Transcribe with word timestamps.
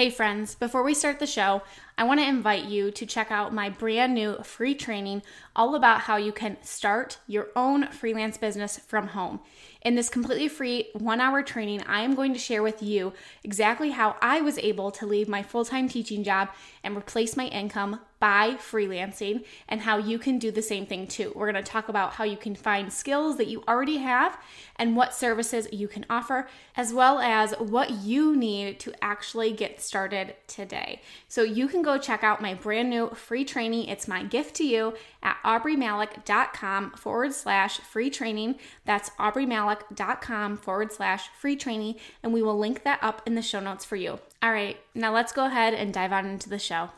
Hey, 0.00 0.08
friends, 0.08 0.54
before 0.54 0.82
we 0.82 0.94
start 0.94 1.18
the 1.18 1.26
show, 1.26 1.60
I 2.00 2.04
want 2.04 2.18
to 2.18 2.26
invite 2.26 2.64
you 2.64 2.90
to 2.92 3.04
check 3.04 3.30
out 3.30 3.52
my 3.52 3.68
brand 3.68 4.14
new 4.14 4.38
free 4.42 4.74
training 4.74 5.20
all 5.54 5.74
about 5.74 6.00
how 6.00 6.16
you 6.16 6.32
can 6.32 6.56
start 6.62 7.18
your 7.26 7.48
own 7.54 7.88
freelance 7.88 8.38
business 8.38 8.78
from 8.78 9.08
home. 9.08 9.40
In 9.82 9.96
this 9.96 10.08
completely 10.08 10.48
free 10.48 10.88
one 10.94 11.20
hour 11.20 11.42
training, 11.42 11.82
I 11.86 12.00
am 12.00 12.14
going 12.14 12.32
to 12.32 12.38
share 12.38 12.62
with 12.62 12.82
you 12.82 13.12
exactly 13.44 13.90
how 13.90 14.16
I 14.22 14.40
was 14.40 14.56
able 14.58 14.90
to 14.92 15.06
leave 15.06 15.28
my 15.28 15.42
full 15.42 15.66
time 15.66 15.90
teaching 15.90 16.24
job 16.24 16.48
and 16.82 16.96
replace 16.96 17.36
my 17.36 17.46
income 17.48 18.00
by 18.20 18.50
freelancing 18.56 19.44
and 19.66 19.80
how 19.80 19.96
you 19.96 20.18
can 20.18 20.38
do 20.38 20.50
the 20.50 20.60
same 20.60 20.84
thing 20.84 21.06
too. 21.06 21.32
We're 21.34 21.50
going 21.50 21.64
to 21.64 21.70
talk 21.70 21.88
about 21.88 22.12
how 22.12 22.24
you 22.24 22.36
can 22.36 22.54
find 22.54 22.92
skills 22.92 23.38
that 23.38 23.48
you 23.48 23.64
already 23.66 23.96
have 23.96 24.38
and 24.76 24.94
what 24.94 25.14
services 25.14 25.66
you 25.72 25.88
can 25.88 26.04
offer, 26.10 26.46
as 26.76 26.92
well 26.92 27.18
as 27.18 27.52
what 27.52 27.90
you 27.90 28.36
need 28.36 28.78
to 28.80 28.92
actually 29.02 29.52
get 29.52 29.80
started 29.80 30.36
today. 30.46 31.00
So 31.28 31.42
you 31.42 31.66
can 31.66 31.80
go 31.80 31.89
check 31.98 32.22
out 32.22 32.40
my 32.40 32.54
brand 32.54 32.90
new 32.90 33.10
free 33.10 33.44
training. 33.44 33.88
It's 33.88 34.08
my 34.08 34.22
gift 34.22 34.56
to 34.56 34.64
you 34.64 34.94
at 35.22 35.36
aubreemalick.com 35.44 36.92
forward 36.92 37.32
slash 37.32 37.78
free 37.78 38.10
training. 38.10 38.56
That's 38.84 39.10
aubreemalick.com 39.10 40.56
forward 40.58 40.92
slash 40.92 41.28
free 41.28 41.56
training, 41.56 41.96
and 42.22 42.32
we 42.32 42.42
will 42.42 42.58
link 42.58 42.84
that 42.84 43.02
up 43.02 43.22
in 43.26 43.34
the 43.34 43.42
show 43.42 43.60
notes 43.60 43.84
for 43.84 43.96
you. 43.96 44.18
All 44.42 44.52
right, 44.52 44.78
now 44.94 45.12
let's 45.12 45.32
go 45.32 45.46
ahead 45.46 45.74
and 45.74 45.92
dive 45.92 46.12
on 46.12 46.26
into 46.26 46.48
the 46.48 46.58
show. 46.58 46.90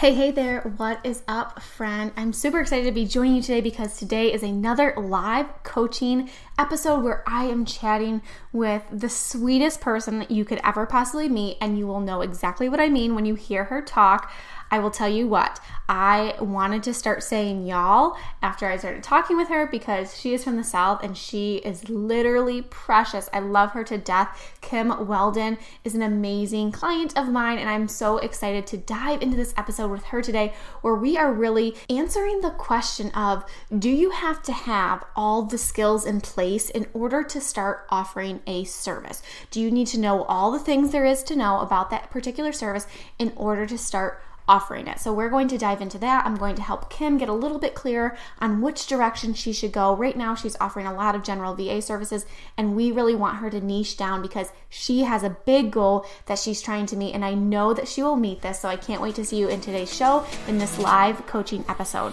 Hey, 0.00 0.14
hey 0.14 0.30
there, 0.30 0.62
what 0.78 0.98
is 1.04 1.22
up, 1.28 1.60
friend? 1.60 2.10
I'm 2.16 2.32
super 2.32 2.58
excited 2.58 2.86
to 2.86 2.90
be 2.90 3.04
joining 3.04 3.34
you 3.34 3.42
today 3.42 3.60
because 3.60 3.98
today 3.98 4.32
is 4.32 4.42
another 4.42 4.94
live 4.96 5.62
coaching 5.62 6.30
episode 6.58 7.04
where 7.04 7.22
I 7.26 7.44
am 7.44 7.66
chatting 7.66 8.22
with 8.50 8.82
the 8.90 9.10
sweetest 9.10 9.82
person 9.82 10.18
that 10.18 10.30
you 10.30 10.46
could 10.46 10.58
ever 10.64 10.86
possibly 10.86 11.28
meet, 11.28 11.58
and 11.60 11.78
you 11.78 11.86
will 11.86 12.00
know 12.00 12.22
exactly 12.22 12.66
what 12.66 12.80
I 12.80 12.88
mean 12.88 13.14
when 13.14 13.26
you 13.26 13.34
hear 13.34 13.64
her 13.64 13.82
talk. 13.82 14.32
I 14.70 14.78
will 14.78 14.90
tell 14.90 15.08
you 15.08 15.26
what, 15.26 15.58
I 15.88 16.36
wanted 16.40 16.84
to 16.84 16.94
start 16.94 17.24
saying 17.24 17.66
y'all 17.66 18.16
after 18.40 18.66
I 18.66 18.76
started 18.76 19.02
talking 19.02 19.36
with 19.36 19.48
her 19.48 19.66
because 19.66 20.16
she 20.16 20.32
is 20.32 20.44
from 20.44 20.56
the 20.56 20.62
South 20.62 21.02
and 21.02 21.18
she 21.18 21.56
is 21.56 21.88
literally 21.88 22.62
precious. 22.62 23.28
I 23.32 23.40
love 23.40 23.72
her 23.72 23.82
to 23.82 23.98
death. 23.98 24.56
Kim 24.60 24.90
Weldin 24.90 25.58
is 25.82 25.96
an 25.96 26.02
amazing 26.02 26.70
client 26.70 27.18
of 27.18 27.28
mine, 27.28 27.58
and 27.58 27.68
I'm 27.68 27.88
so 27.88 28.18
excited 28.18 28.68
to 28.68 28.76
dive 28.76 29.20
into 29.20 29.36
this 29.36 29.52
episode 29.56 29.90
with 29.90 30.04
her 30.04 30.22
today 30.22 30.54
where 30.82 30.94
we 30.94 31.18
are 31.18 31.32
really 31.32 31.74
answering 31.88 32.40
the 32.40 32.50
question 32.50 33.10
of 33.10 33.44
do 33.76 33.90
you 33.90 34.10
have 34.10 34.42
to 34.44 34.52
have 34.52 35.02
all 35.16 35.42
the 35.42 35.58
skills 35.58 36.06
in 36.06 36.20
place 36.20 36.70
in 36.70 36.86
order 36.92 37.24
to 37.24 37.40
start 37.40 37.86
offering 37.90 38.42
a 38.46 38.62
service? 38.62 39.22
Do 39.50 39.60
you 39.60 39.72
need 39.72 39.88
to 39.88 39.98
know 39.98 40.22
all 40.24 40.52
the 40.52 40.60
things 40.60 40.92
there 40.92 41.04
is 41.04 41.24
to 41.24 41.34
know 41.34 41.58
about 41.58 41.90
that 41.90 42.10
particular 42.10 42.52
service 42.52 42.86
in 43.18 43.32
order 43.34 43.66
to 43.66 43.76
start 43.76 44.22
offering 44.50 44.88
it. 44.88 44.98
So 44.98 45.12
we're 45.12 45.30
going 45.30 45.46
to 45.46 45.56
dive 45.56 45.80
into 45.80 45.96
that. 45.98 46.26
I'm 46.26 46.34
going 46.34 46.56
to 46.56 46.62
help 46.62 46.90
Kim 46.90 47.18
get 47.18 47.28
a 47.28 47.32
little 47.32 47.60
bit 47.60 47.76
clearer 47.76 48.18
on 48.40 48.60
which 48.60 48.88
direction 48.88 49.32
she 49.32 49.52
should 49.52 49.70
go. 49.70 49.94
Right 49.94 50.16
now, 50.16 50.34
she's 50.34 50.56
offering 50.60 50.86
a 50.86 50.92
lot 50.92 51.14
of 51.14 51.22
general 51.22 51.54
VA 51.54 51.80
services, 51.80 52.26
and 52.56 52.74
we 52.74 52.90
really 52.90 53.14
want 53.14 53.36
her 53.36 53.48
to 53.48 53.60
niche 53.60 53.96
down 53.96 54.22
because 54.22 54.50
she 54.68 55.02
has 55.02 55.22
a 55.22 55.36
big 55.46 55.70
goal 55.70 56.04
that 56.26 56.40
she's 56.40 56.60
trying 56.60 56.86
to 56.86 56.96
meet, 56.96 57.14
and 57.14 57.24
I 57.24 57.34
know 57.34 57.72
that 57.72 57.86
she 57.86 58.02
will 58.02 58.16
meet 58.16 58.42
this. 58.42 58.58
So 58.60 58.68
I 58.68 58.76
can't 58.76 59.00
wait 59.00 59.14
to 59.14 59.24
see 59.24 59.38
you 59.38 59.46
in 59.48 59.60
today's 59.60 59.94
show 59.94 60.26
in 60.48 60.58
this 60.58 60.80
live 60.80 61.24
coaching 61.28 61.64
episode. 61.68 62.12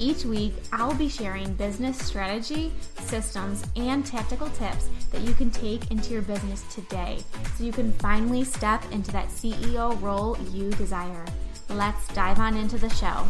Each 0.00 0.24
week, 0.24 0.54
I'll 0.72 0.94
be 0.94 1.08
sharing 1.08 1.54
business 1.54 1.98
strategy, 1.98 2.72
systems, 3.00 3.64
and 3.74 4.06
tactical 4.06 4.48
tips 4.50 4.88
that 5.10 5.22
you 5.22 5.34
can 5.34 5.50
take 5.50 5.90
into 5.90 6.12
your 6.12 6.22
business 6.22 6.62
today 6.72 7.18
so 7.56 7.64
you 7.64 7.72
can 7.72 7.92
finally 7.94 8.44
step 8.44 8.84
into 8.92 9.10
that 9.10 9.26
CEO 9.28 10.00
role 10.00 10.38
you 10.52 10.70
desire. 10.72 11.24
Let's 11.68 12.06
dive 12.08 12.38
on 12.38 12.56
into 12.56 12.78
the 12.78 12.88
show. 12.90 13.26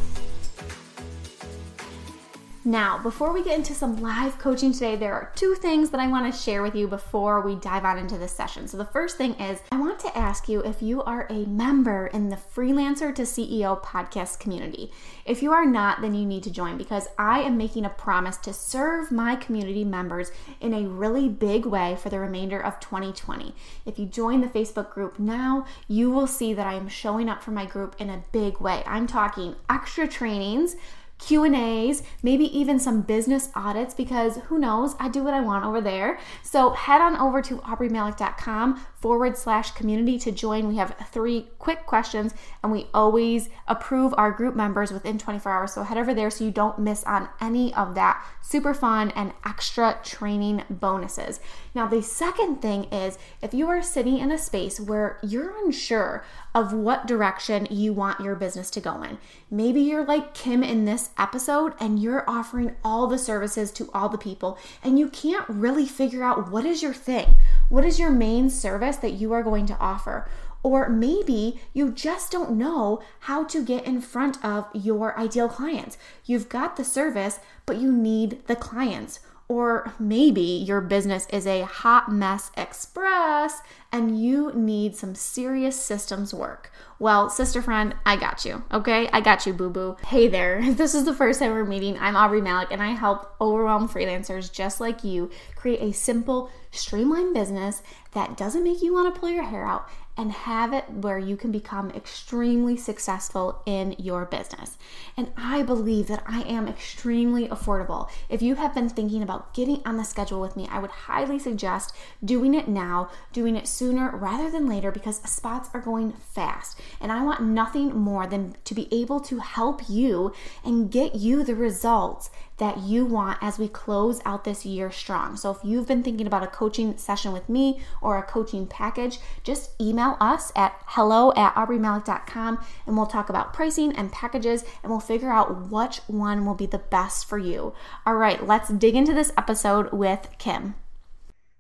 Now, 2.69 2.99
before 2.99 3.33
we 3.33 3.43
get 3.43 3.57
into 3.57 3.73
some 3.73 3.97
live 4.03 4.39
coaching 4.39 4.75
today, 4.75 4.95
there 4.95 5.15
are 5.15 5.33
two 5.35 5.55
things 5.55 5.89
that 5.89 6.01
I 6.03 6.07
want 6.07 6.31
to 6.31 6.39
share 6.39 6.61
with 6.61 6.75
you 6.75 6.87
before 6.87 7.41
we 7.41 7.55
dive 7.55 7.87
on 7.87 7.97
into 7.97 8.19
this 8.19 8.33
session. 8.33 8.69
So, 8.69 8.77
the 8.77 8.85
first 8.85 9.17
thing 9.17 9.33
is 9.41 9.63
I 9.73 9.81
want 9.81 9.99
to 10.01 10.15
ask 10.15 10.51
you 10.51 10.61
if 10.61 10.83
you 10.83 11.03
are 11.05 11.27
a 11.31 11.47
member 11.47 12.09
in 12.09 12.29
the 12.29 12.37
Freelancer 12.37 13.15
to 13.15 13.23
CEO 13.23 13.83
podcast 13.83 14.39
community. 14.39 14.93
If 15.25 15.43
you 15.43 15.51
are 15.51 15.65
not, 15.65 16.03
then 16.03 16.15
you 16.15 16.27
need 16.27 16.43
to 16.43 16.51
join 16.51 16.77
because 16.77 17.09
I 17.17 17.41
am 17.41 17.57
making 17.57 17.87
a 17.87 17.89
promise 17.89 18.37
to 18.37 18.53
serve 18.53 19.11
my 19.11 19.35
community 19.35 19.83
members 19.83 20.31
in 20.61 20.75
a 20.75 20.87
really 20.87 21.31
big 21.31 21.65
way 21.65 21.97
for 21.97 22.11
the 22.11 22.21
remainder 22.21 22.61
of 22.61 22.81
2020. 22.81 23.55
If 23.87 23.99
you 23.99 24.05
join 24.05 24.43
the 24.43 24.47
Facebook 24.47 24.91
group 24.91 25.19
now, 25.19 25.65
you 25.89 26.11
will 26.11 26.27
see 26.27 26.53
that 26.53 26.67
I 26.67 26.75
am 26.75 26.89
showing 26.89 27.31
up 27.31 27.43
for 27.43 27.51
my 27.51 27.65
group 27.65 27.97
in 27.99 28.11
a 28.11 28.25
big 28.31 28.61
way. 28.61 28.83
I'm 28.85 29.07
talking 29.07 29.57
extra 29.71 30.07
trainings 30.07 30.77
Q&As, 31.19 32.03
maybe 32.23 32.45
even 32.57 32.79
some 32.79 33.03
business 33.03 33.51
audits 33.55 33.95
because 33.95 34.39
who 34.47 34.59
knows, 34.59 34.95
I 34.99 35.09
do 35.09 35.25
what 35.25 35.35
I 35.35 35.41
want 35.41 35.65
over 35.65 35.81
there. 35.81 36.19
So 36.43 36.71
head 36.71 37.01
on 37.01 37.17
over 37.17 37.43
to 37.43 37.57
aubreemalick.com 37.59 38.85
forward 39.01 39.37
slash 39.37 39.71
community 39.73 40.19
to 40.19 40.33
join. 40.33 40.69
We 40.69 40.77
have 40.77 40.97
three 41.11 41.49
quick 41.59 41.87
questions 41.87 42.35
and 42.63 42.73
we 42.73 42.89
always 42.93 43.49
approve 43.69 44.13
our 44.17 44.33
group 44.33 44.57
members 44.57 44.91
within 44.91 45.19
24 45.19 45.53
hours. 45.53 45.73
So 45.73 45.83
head 45.83 45.99
over 45.99 46.13
there 46.13 46.31
so 46.31 46.45
you 46.45 46.51
don't 46.51 46.79
miss 46.79 47.05
on 47.05 47.29
any 47.41 47.73
of 47.75 47.95
that 47.95 48.25
super 48.43 48.75
fun 48.75 49.11
and 49.11 49.33
extra 49.47 49.99
training 50.03 50.65
bonuses. 50.71 51.39
Now, 51.75 51.87
the 51.87 52.03
second 52.03 52.61
thing 52.63 52.85
is 52.85 53.19
if 53.43 53.55
you 53.55 53.69
are 53.69 53.83
sitting 53.83 54.19
in 54.19 54.33
a 54.33 54.39
space 54.39 54.81
where 54.81 55.19
you're 55.23 55.55
unsure 55.65 56.25
of 56.55 56.73
what 56.73 57.07
direction 57.07 57.69
you 57.71 57.93
want 57.93 58.21
your 58.21 58.35
business 58.35 58.71
to 58.71 58.81
go 58.81 59.03
in, 59.03 59.19
maybe 59.51 59.81
you're 59.81 60.05
like 60.05 60.35
Kim 60.35 60.65
in 60.65 60.87
this 60.87 61.11
episode 61.19 61.75
and 61.79 62.01
you're 62.01 62.29
offering 62.29 62.75
all 62.83 63.07
the 63.07 63.19
services 63.19 63.71
to 63.73 63.89
all 63.93 64.09
the 64.09 64.19
people 64.19 64.59
and 64.83 64.99
you 64.99 65.09
can't 65.09 65.49
really 65.49 65.87
figure 65.87 66.25
out 66.25 66.51
what 66.51 66.65
is 66.65 66.83
your 66.83 66.95
thing. 66.95 67.35
What 67.69 67.85
is 67.85 68.01
your 68.01 68.11
main 68.11 68.49
service 68.49 68.88
that 68.97 69.13
you 69.13 69.33
are 69.33 69.43
going 69.43 69.67
to 69.67 69.79
offer? 69.79 70.29
Or 70.63 70.89
maybe 70.89 71.61
you 71.73 71.93
just 71.93 72.33
don't 72.33 72.57
know 72.57 73.01
how 73.21 73.45
to 73.45 73.65
get 73.65 73.85
in 73.85 74.01
front 74.01 74.45
of 74.45 74.67
your 74.75 75.17
ideal 75.19 75.49
clients. 75.49 75.97
You've 76.25 76.49
got 76.49 76.77
the 76.77 76.85
service, 76.85 77.39
but 77.65 77.77
you 77.77 77.93
need 77.93 78.45
the 78.47 78.57
clients. 78.57 79.21
Or 79.49 79.95
maybe 79.99 80.43
your 80.43 80.83
business 80.83 81.27
is 81.33 81.47
a 81.47 81.63
hot 81.63 82.13
mess 82.13 82.51
express 82.55 83.63
and 83.91 84.23
you 84.23 84.53
need 84.55 84.95
some 84.95 85.15
serious 85.15 85.83
systems 85.83 86.35
work. 86.35 86.71
Well, 86.99 87.31
sister 87.31 87.63
friend, 87.63 87.95
I 88.05 88.17
got 88.17 88.45
you, 88.45 88.63
okay? 88.71 89.09
I 89.11 89.23
got 89.23 89.47
you, 89.47 89.55
boo 89.55 89.71
boo. 89.71 89.97
Hey 90.07 90.29
there, 90.29 90.71
this 90.75 90.95
is 90.95 91.07
the 91.07 91.15
first 91.15 91.41
time 91.41 91.53
we're 91.53 91.65
meeting, 91.65 91.97
I'm 91.99 92.15
Aubree 92.15 92.43
Malick 92.43 92.69
and 92.71 92.83
I 92.83 92.89
help 92.89 93.35
overwhelmed 93.41 93.89
freelancers 93.89 94.53
just 94.53 94.81
like 94.81 95.03
you 95.03 95.31
create 95.57 95.81
a 95.81 95.93
simple, 95.95 96.51
streamlined 96.71 97.33
business 97.33 97.83
that 98.13 98.37
doesn't 98.37 98.65
make 98.65 98.83
you 98.83 98.93
want 98.93 99.15
to 99.15 99.19
pull 99.19 99.31
your 99.31 99.45
hair 99.45 99.67
out 99.67 99.89
and 100.19 100.33
have 100.33 100.73
it 100.73 100.91
where 100.91 101.19
you 101.19 101.37
can 101.37 101.53
become 101.53 101.91
extremely 101.93 102.77
successful 102.77 103.63
in 103.65 103.95
your 103.99 104.27
business. 104.27 104.77
And 105.17 105.31
I 105.37 105.63
believe 105.63 106.09
that 106.09 106.25
I 106.27 106.43
am 106.43 106.67
extremely 106.67 107.49
affordable. 107.49 108.11
If 108.29 108.43
you 108.43 108.57
have 108.57 108.75
been 108.75 108.89
thinking 108.89 109.23
about 109.23 109.55
getting 109.55 109.81
on 109.87 109.97
the 109.97 110.05
schedule 110.05 110.41
with 110.41 110.57
me, 110.57 110.69
I 110.71 110.81
would 110.81 110.91
highly 110.91 111.39
suggest 111.39 111.95
doing 112.25 112.53
it 112.53 112.67
now, 112.67 113.11
doing 113.33 113.55
it 113.55 113.69
sooner 113.69 114.11
rather 114.17 114.51
than 114.51 114.69
later 114.69 114.91
because 114.91 115.19
spots 115.19 115.71
are 115.73 115.81
going 115.81 116.13
fast. 116.13 116.81
And 117.01 117.13
I 117.13 117.23
want 117.23 117.43
nothing 117.43 117.97
more 117.97 118.27
than 118.27 118.57
to 118.65 118.75
be 118.75 118.89
able 118.93 119.21
to 119.21 119.39
help 119.39 119.89
you 119.89 120.33
and 120.65 120.91
get 120.91 121.15
you 121.15 121.45
the 121.45 121.55
results 121.55 122.29
that 122.59 122.79
you 122.79 123.05
want 123.05 123.39
as 123.41 123.59
we 123.59 123.69
close 123.69 124.21
out 124.25 124.45
this 124.45 124.67
year 124.67 124.91
strong. 124.91 125.37
So 125.37 125.51
if 125.51 125.59
you've 125.63 125.87
been 125.87 126.03
thinking 126.03 126.27
about 126.27 126.43
a 126.43 126.49
coaching 126.49 126.97
session 126.97 127.33
with 127.33 127.49
me 127.49 127.81
or 128.03 128.19
a 128.19 128.23
coaching 128.23 128.67
package, 128.67 129.19
just 129.43 129.81
email 129.81 130.17
us 130.21 130.53
at 130.55 130.81
hello 130.87 131.33
at 131.37 131.55
aubreemalick.com 131.55 132.59
and 132.87 132.97
we'll 132.97 133.07
talk 133.07 133.29
about 133.29 133.53
pricing 133.53 133.93
and 133.93 134.13
packages 134.13 134.65
and 134.83 134.91
we'll 134.91 135.01
figure 135.01 135.31
out 135.31 135.71
which 135.71 135.99
one 136.07 136.45
will 136.45 136.55
be 136.55 136.67
the 136.67 136.79
best 136.79 137.29
for 137.29 137.39
you. 137.39 137.73
All 138.05 138.17
right, 138.17 138.47
let's 138.47 138.69
dig 138.69 138.95
into 138.95 139.15
this 139.15 139.33
episode 139.39 139.93
with 139.93 140.29
Kim. 140.39 140.75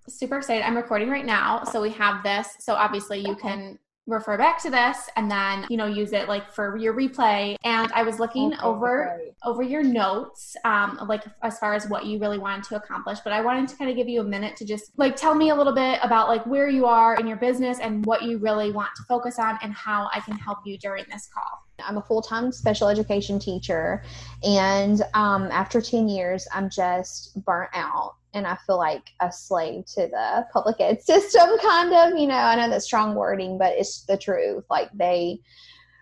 Super 0.09 0.39
excited. 0.39 0.67
I'm 0.67 0.77
recording 0.77 1.11
right 1.11 1.27
now. 1.27 1.65
So 1.65 1.83
we 1.83 1.91
have 1.91 2.23
this. 2.23 2.56
So 2.61 2.75
obviously 2.75 3.19
you 3.21 3.37
can 3.37 3.79
refer 4.08 4.38
back 4.38 4.60
to 4.62 4.70
this 4.70 5.08
and 5.16 5.31
then 5.31 5.66
you 5.69 5.76
know 5.76 5.87
use 5.87 6.12
it 6.12 6.28
like 6.28 6.50
for 6.52 6.76
your 6.76 6.94
replay. 6.94 7.56
And 7.64 7.93
i 7.93 8.02
was 8.02 8.19
looking 8.19 8.55
okay, 8.55 8.62
over 8.62 9.16
great. 9.19 9.34
over 9.44 9.62
your 9.62 9.82
notes 9.82 10.56
um 10.64 10.99
like 11.06 11.25
as 11.43 11.58
far 11.58 11.75
as 11.75 11.88
what 11.88 12.06
you 12.06 12.19
really 12.19 12.38
wanted 12.38 12.64
to 12.64 12.76
accomplish 12.76 13.19
but 13.22 13.32
i 13.32 13.40
wanted 13.40 13.69
to 13.69 13.76
kind 13.76 13.90
of 13.90 13.96
give 13.96 14.08
you 14.08 14.20
a 14.20 14.25
minute 14.25 14.56
to 14.56 14.64
just 14.64 14.93
like 14.96 15.14
tell 15.14 15.34
me 15.34 15.50
a 15.50 15.55
little 15.55 15.75
bit 15.75 15.99
about 16.02 16.28
like 16.28 16.44
where 16.46 16.69
you 16.69 16.87
are 16.87 17.16
in 17.16 17.26
your 17.26 17.37
business 17.37 17.78
and 17.81 18.05
what 18.06 18.22
you 18.22 18.38
really 18.38 18.72
want 18.72 18.90
to 18.96 19.02
focus 19.05 19.38
on 19.38 19.58
and 19.62 19.72
how 19.75 20.08
i 20.12 20.20
can 20.20 20.37
help 20.37 20.58
you 20.64 20.78
during 20.78 21.05
this 21.10 21.28
call. 21.32 21.64
I'm 21.87 21.96
a 21.96 22.02
full 22.02 22.22
time 22.22 22.50
special 22.50 22.88
education 22.88 23.38
teacher, 23.38 24.02
and 24.43 25.00
um, 25.14 25.44
after 25.44 25.81
10 25.81 26.08
years, 26.08 26.46
I'm 26.52 26.69
just 26.69 27.43
burnt 27.44 27.70
out 27.72 28.16
and 28.38 28.46
I 28.46 28.56
feel 28.67 28.79
like 28.79 29.11
a 29.20 29.31
slave 29.31 29.85
to 29.94 30.06
the 30.06 30.46
public 30.52 30.76
ed 30.81 31.02
system, 31.02 31.58
kind 31.58 31.93
of. 31.93 32.19
You 32.19 32.29
know, 32.29 32.35
I 32.35 32.56
know 32.56 32.70
that's 32.70 32.87
strong 32.87 33.14
wording, 33.14 33.58
but 33.58 33.75
it's 33.76 34.05
the 34.05 34.17
truth. 34.17 34.64
Like 34.70 34.90
they 34.94 35.40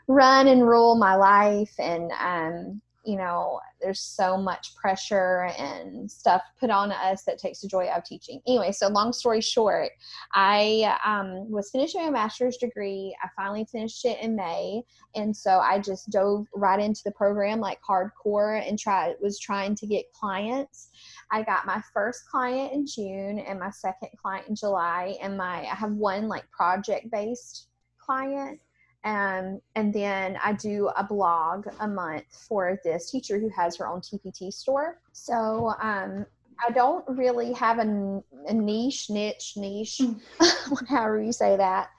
run 0.07 0.47
and 0.47 0.67
rule 0.67 0.97
my 0.97 1.17
life, 1.17 1.75
and 1.79 2.13
um, 2.21 2.81
you 3.07 3.17
know, 3.17 3.61
there's 3.81 4.01
so 4.01 4.37
much 4.37 4.75
pressure 4.75 5.49
and 5.59 6.11
stuff 6.11 6.43
put 6.59 6.71
on 6.71 6.91
us 6.91 7.23
that 7.23 7.39
takes 7.39 7.61
the 7.61 7.69
joy 7.69 7.89
out 7.89 7.99
of 7.99 8.05
teaching. 8.05 8.41
Anyway, 8.49 8.73
so 8.73 8.89
long 8.89 9.13
story 9.13 9.41
short, 9.41 9.91
I 10.35 10.99
um, 11.05 11.49
was 11.51 11.71
finishing 11.71 12.03
my 12.03 12.11
master's 12.11 12.57
degree. 12.57 13.17
I 13.23 13.29
finally 13.37 13.65
finished 13.71 14.05
it 14.05 14.19
in 14.21 14.35
May, 14.35 14.83
and 15.15 15.35
so 15.35 15.61
I 15.61 15.79
just 15.79 16.11
dove 16.11 16.47
right 16.55 16.81
into 16.81 17.03
the 17.05 17.13
program 17.13 17.61
like 17.61 17.79
hardcore 17.89 18.67
and 18.69 18.77
tried 18.77 19.15
was 19.23 19.39
trying 19.39 19.77
to 19.77 19.87
get 19.87 20.13
clients. 20.13 20.89
I 21.31 21.43
got 21.43 21.67
my 21.67 21.83
first 21.93 22.29
client 22.31 22.73
in 22.73 22.87
June 22.87 23.39
and 23.41 23.59
my 23.59 23.71
second 23.71 24.11
client 24.21 24.49
in 24.49 24.55
July, 24.55 25.17
and 25.21 25.37
my 25.37 25.61
I 25.63 25.75
have 25.75 25.93
one 25.93 26.29
like 26.29 26.51
project 26.51 27.11
based 27.11 27.69
client 27.99 28.61
um, 29.07 29.61
and 29.77 29.95
then 29.95 30.37
I 30.43 30.53
do 30.53 30.91
a 30.97 31.05
blog 31.05 31.69
a 31.79 31.87
month 31.87 32.25
for 32.49 32.81
this 32.83 33.09
teacher 33.09 33.39
who 33.39 33.49
has 33.51 33.77
her 33.77 33.87
own 33.87 34.01
TPT 34.01 34.53
store. 34.53 35.01
So 35.13 35.75
um, 35.81 36.27
I 36.67 36.73
don't 36.73 37.05
really 37.09 37.53
have 37.53 37.79
a, 37.79 38.21
a 38.49 38.53
niche, 38.53 39.09
niche, 39.09 39.53
niche, 39.57 40.01
mm. 40.01 40.21
however 40.89 41.23
you 41.23 41.33
say 41.33 41.57
that. 41.57 41.91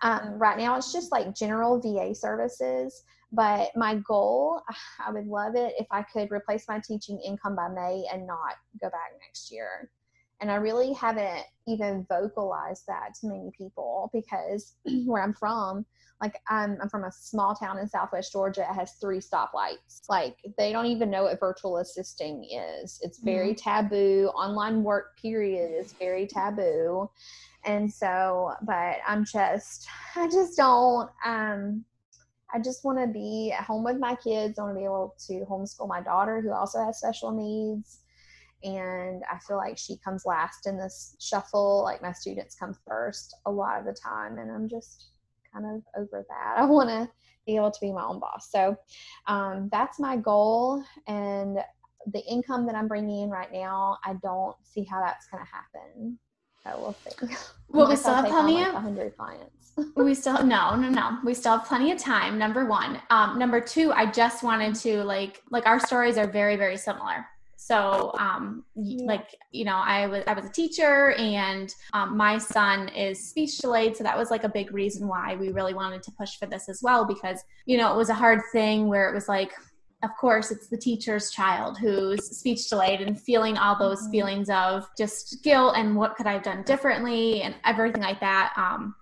Um, 0.00 0.38
right 0.38 0.56
now, 0.56 0.76
it's 0.76 0.90
just 0.90 1.12
like 1.12 1.34
general 1.34 1.78
VA 1.80 2.14
services. 2.14 3.04
But 3.34 3.70
my 3.76 3.96
goal, 4.06 4.62
I 5.06 5.12
would 5.12 5.26
love 5.26 5.56
it 5.56 5.74
if 5.78 5.86
I 5.90 6.02
could 6.02 6.30
replace 6.30 6.66
my 6.68 6.80
teaching 6.80 7.20
income 7.24 7.56
by 7.56 7.68
May 7.68 8.04
and 8.12 8.26
not 8.26 8.54
go 8.80 8.88
back 8.90 9.12
next 9.20 9.52
year. 9.52 9.90
And 10.40 10.50
I 10.50 10.56
really 10.56 10.92
haven't 10.92 11.44
even 11.66 12.06
vocalized 12.08 12.84
that 12.88 13.14
to 13.20 13.28
many 13.28 13.50
people 13.56 14.10
because 14.12 14.76
where 15.06 15.22
I'm 15.22 15.32
from, 15.32 15.86
like 16.20 16.40
I'm, 16.48 16.78
I'm 16.80 16.88
from 16.88 17.04
a 17.04 17.12
small 17.12 17.54
town 17.54 17.78
in 17.78 17.88
southwest 17.88 18.32
georgia 18.32 18.62
it 18.62 18.74
has 18.74 18.92
three 19.00 19.18
stoplights 19.18 20.08
like 20.08 20.36
they 20.56 20.72
don't 20.72 20.86
even 20.86 21.10
know 21.10 21.24
what 21.24 21.40
virtual 21.40 21.78
assisting 21.78 22.44
is 22.44 23.00
it's 23.02 23.18
very 23.18 23.52
mm-hmm. 23.52 23.86
taboo 23.86 24.30
online 24.34 24.82
work 24.82 25.18
period 25.20 25.72
is 25.78 25.92
very 25.92 26.26
taboo 26.26 27.10
and 27.64 27.92
so 27.92 28.52
but 28.62 28.96
i'm 29.06 29.24
just 29.24 29.86
i 30.16 30.26
just 30.28 30.56
don't 30.56 31.10
um 31.24 31.84
I 32.52 32.58
just 32.58 32.84
want 32.84 32.98
to 32.98 33.06
be 33.06 33.52
at 33.56 33.64
home 33.64 33.84
with 33.84 33.98
my 33.98 34.16
kids. 34.16 34.58
I 34.58 34.62
want 34.62 34.74
to 34.74 34.78
be 34.78 34.84
able 34.84 35.14
to 35.26 35.46
homeschool 35.50 35.88
my 35.88 36.00
daughter 36.00 36.40
who 36.40 36.52
also 36.52 36.84
has 36.84 36.98
special 36.98 37.32
needs. 37.32 38.00
And 38.62 39.22
I 39.30 39.38
feel 39.38 39.56
like 39.56 39.76
she 39.76 39.98
comes 39.98 40.24
last 40.24 40.66
in 40.66 40.78
this 40.78 41.16
shuffle. 41.20 41.82
Like 41.82 42.02
my 42.02 42.12
students 42.12 42.54
come 42.54 42.74
first 42.86 43.34
a 43.46 43.50
lot 43.50 43.78
of 43.78 43.84
the 43.84 43.92
time. 43.92 44.38
And 44.38 44.50
I'm 44.50 44.68
just, 44.68 45.10
kind 45.54 45.66
of 45.66 45.82
over 45.96 46.26
that. 46.28 46.54
I 46.58 46.64
want 46.64 46.88
to 46.90 47.08
be 47.46 47.56
able 47.56 47.70
to 47.70 47.80
be 47.80 47.92
my 47.92 48.04
own 48.04 48.20
boss. 48.20 48.50
So 48.50 48.76
um, 49.26 49.68
that's 49.70 49.98
my 49.98 50.16
goal. 50.16 50.82
And 51.06 51.58
the 52.12 52.24
income 52.26 52.66
that 52.66 52.74
I'm 52.74 52.88
bringing 52.88 53.22
in 53.24 53.30
right 53.30 53.52
now, 53.52 53.98
I 54.04 54.14
don't 54.22 54.56
see 54.62 54.84
how 54.84 55.00
that's 55.00 55.26
going 55.28 55.44
to 55.44 55.50
happen. 55.50 56.18
So 56.64 56.78
we'll 56.78 57.28
see. 57.28 57.34
Well, 57.68 57.88
we 57.88 57.96
still 57.96 58.14
have 58.14 58.26
plenty 58.26 58.54
like 58.54 58.68
of 58.68 58.74
100 58.74 59.16
clients. 59.16 59.50
we 59.96 60.14
still 60.14 60.44
no 60.44 60.76
no 60.76 60.88
no 60.88 61.18
we 61.24 61.34
still 61.34 61.58
have 61.58 61.66
plenty 61.66 61.90
of 61.90 61.98
time 61.98 62.38
number 62.38 62.64
one 62.64 63.02
um, 63.10 63.40
number 63.40 63.60
two 63.60 63.92
i 63.94 64.08
just 64.08 64.44
wanted 64.44 64.72
to 64.72 65.02
like 65.02 65.42
like 65.50 65.66
our 65.66 65.80
stories 65.80 66.16
are 66.16 66.28
very 66.28 66.54
very 66.54 66.76
similar 66.76 67.26
so, 67.64 68.12
um, 68.18 68.62
yeah. 68.74 69.06
like 69.06 69.34
you 69.50 69.64
know, 69.64 69.76
I 69.76 70.06
was 70.06 70.22
I 70.26 70.34
was 70.34 70.44
a 70.44 70.50
teacher, 70.50 71.12
and 71.12 71.74
um, 71.94 72.14
my 72.14 72.36
son 72.36 72.88
is 72.90 73.30
speech 73.30 73.56
delayed, 73.56 73.96
so 73.96 74.04
that 74.04 74.18
was 74.18 74.30
like 74.30 74.44
a 74.44 74.50
big 74.50 74.70
reason 74.74 75.08
why 75.08 75.34
we 75.36 75.48
really 75.48 75.72
wanted 75.72 76.02
to 76.02 76.10
push 76.10 76.36
for 76.36 76.44
this 76.44 76.68
as 76.68 76.82
well, 76.82 77.06
because 77.06 77.42
you 77.64 77.78
know 77.78 77.90
it 77.94 77.96
was 77.96 78.10
a 78.10 78.14
hard 78.14 78.40
thing 78.52 78.86
where 78.86 79.08
it 79.08 79.14
was 79.14 79.30
like 79.30 79.52
of 80.04 80.10
course 80.16 80.50
it's 80.50 80.68
the 80.68 80.76
teacher's 80.76 81.30
child 81.30 81.78
who's 81.78 82.24
speech 82.36 82.68
delayed 82.68 83.00
and 83.00 83.20
feeling 83.20 83.56
all 83.58 83.76
those 83.76 84.02
mm-hmm. 84.02 84.12
feelings 84.12 84.50
of 84.50 84.88
just 84.96 85.42
guilt 85.42 85.74
and 85.76 85.96
what 85.96 86.14
could 86.14 86.26
i 86.26 86.32
have 86.34 86.42
done 86.42 86.62
differently 86.62 87.42
and 87.42 87.54
everything 87.64 88.02
like 88.02 88.20
that 88.20 88.52
um, 88.56 88.94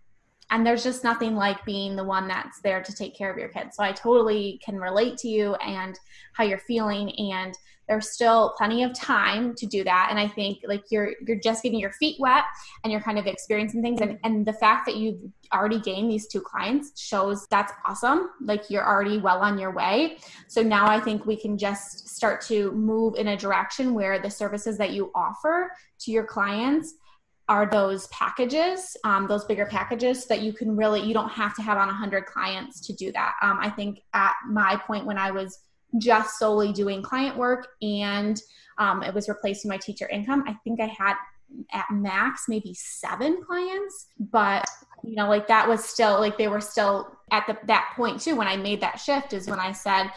and 0.53 0.67
there's 0.67 0.85
just 0.85 1.03
nothing 1.03 1.35
like 1.35 1.65
being 1.65 1.97
the 1.97 2.05
one 2.05 2.29
that's 2.29 2.61
there 2.61 2.83
to 2.83 2.95
take 2.95 3.17
care 3.17 3.33
of 3.33 3.39
your 3.39 3.49
kids. 3.49 3.77
So 3.77 3.83
i 3.83 3.91
totally 3.91 4.61
can 4.65 4.79
relate 4.79 5.17
to 5.19 5.29
you 5.29 5.55
and 5.57 5.99
how 6.35 6.45
you're 6.45 6.59
feeling 6.59 7.11
and 7.33 7.57
there's 7.89 8.11
still 8.11 8.55
plenty 8.57 8.85
of 8.85 8.95
time 8.95 9.55
to 9.57 9.67
do 9.67 9.83
that. 9.83 10.09
And 10.11 10.19
i 10.21 10.29
think 10.29 10.59
like 10.69 10.85
you're 10.91 11.13
you're 11.27 11.41
just 11.41 11.63
getting 11.63 11.81
your 11.81 11.93
feet 11.93 12.17
wet 12.21 12.45
and 12.85 12.93
you're 12.93 13.01
kind 13.01 13.19
of 13.19 13.27
experiencing 13.27 13.83
things. 13.83 14.01
And, 14.01 14.19
and 14.25 14.47
the 14.47 14.53
fact 14.53 14.87
that 14.87 14.97
you've 14.97 15.21
already 15.53 15.81
gained 15.81 16.11
these 16.11 16.29
two 16.29 16.41
clients 16.41 17.01
shows 17.01 17.47
that's 17.51 17.73
awesome. 17.87 18.31
Like 18.41 18.69
you're 18.69 18.87
already 18.87 19.19
well 19.19 19.39
on 19.39 19.59
your 19.59 19.73
way. 19.73 20.19
So 20.49 20.63
now 20.63 20.87
i 20.87 21.01
think 21.01 21.25
we 21.25 21.37
can 21.37 21.57
just 21.57 22.11
start 22.11 22.43
to 22.43 22.73
move 22.73 23.15
in 23.17 23.29
a 23.29 23.37
direction 23.39 23.95
where 23.95 24.21
the 24.21 24.31
services 24.31 24.77
that 24.77 24.91
you 24.93 25.11
offer 25.15 25.73
to 26.01 26.11
your 26.11 26.25
clients 26.25 26.95
are 27.49 27.69
those 27.71 28.07
packages, 28.09 28.97
um, 29.05 29.27
those 29.27 29.45
bigger 29.45 29.67
packages, 29.67 30.27
that 30.27 30.43
you 30.43 30.53
can 30.53 30.77
really, 30.77 31.01
you 31.01 31.13
don't 31.13 31.31
have 31.31 31.55
to 31.57 31.63
have 31.63 31.77
on 31.77 31.89
100 31.89 32.27
clients 32.27 32.81
to 32.87 32.93
do 32.93 33.13
that. 33.13 33.35
Um, 33.43 33.59
I 33.61 33.71
think 33.71 34.01
at 34.15 34.35
my 34.49 34.77
point 34.87 35.07
when 35.07 35.19
I 35.19 35.31
was 35.31 35.59
just 35.99 36.39
solely 36.39 36.73
doing 36.73 37.03
client 37.03 37.37
work 37.37 37.69
and 37.83 38.41
um, 38.79 39.03
it 39.03 39.13
was 39.13 39.29
replacing 39.29 39.69
my 39.69 39.77
teacher 39.77 40.09
income. 40.09 40.45
I 40.47 40.55
think 40.65 40.81
I 40.81 40.87
had 40.87 41.15
at 41.73 41.87
max 41.91 42.45
maybe 42.49 42.75
seven 42.75 43.43
clients, 43.45 44.07
but 44.19 44.65
you 45.05 45.17
know, 45.17 45.29
like 45.29 45.49
that 45.49 45.69
was 45.69 45.85
still 45.85 46.21
like 46.21 46.39
they 46.39 46.49
were 46.49 46.61
still 46.61 47.19
at 47.31 47.47
the, 47.47 47.59
that 47.67 47.93
point 47.97 48.21
too. 48.21 48.37
When 48.37 48.47
I 48.47 48.57
made 48.57 48.81
that 48.81 49.01
shift, 49.01 49.33
is 49.33 49.49
when 49.49 49.61
I 49.61 49.73
said, 49.73 50.11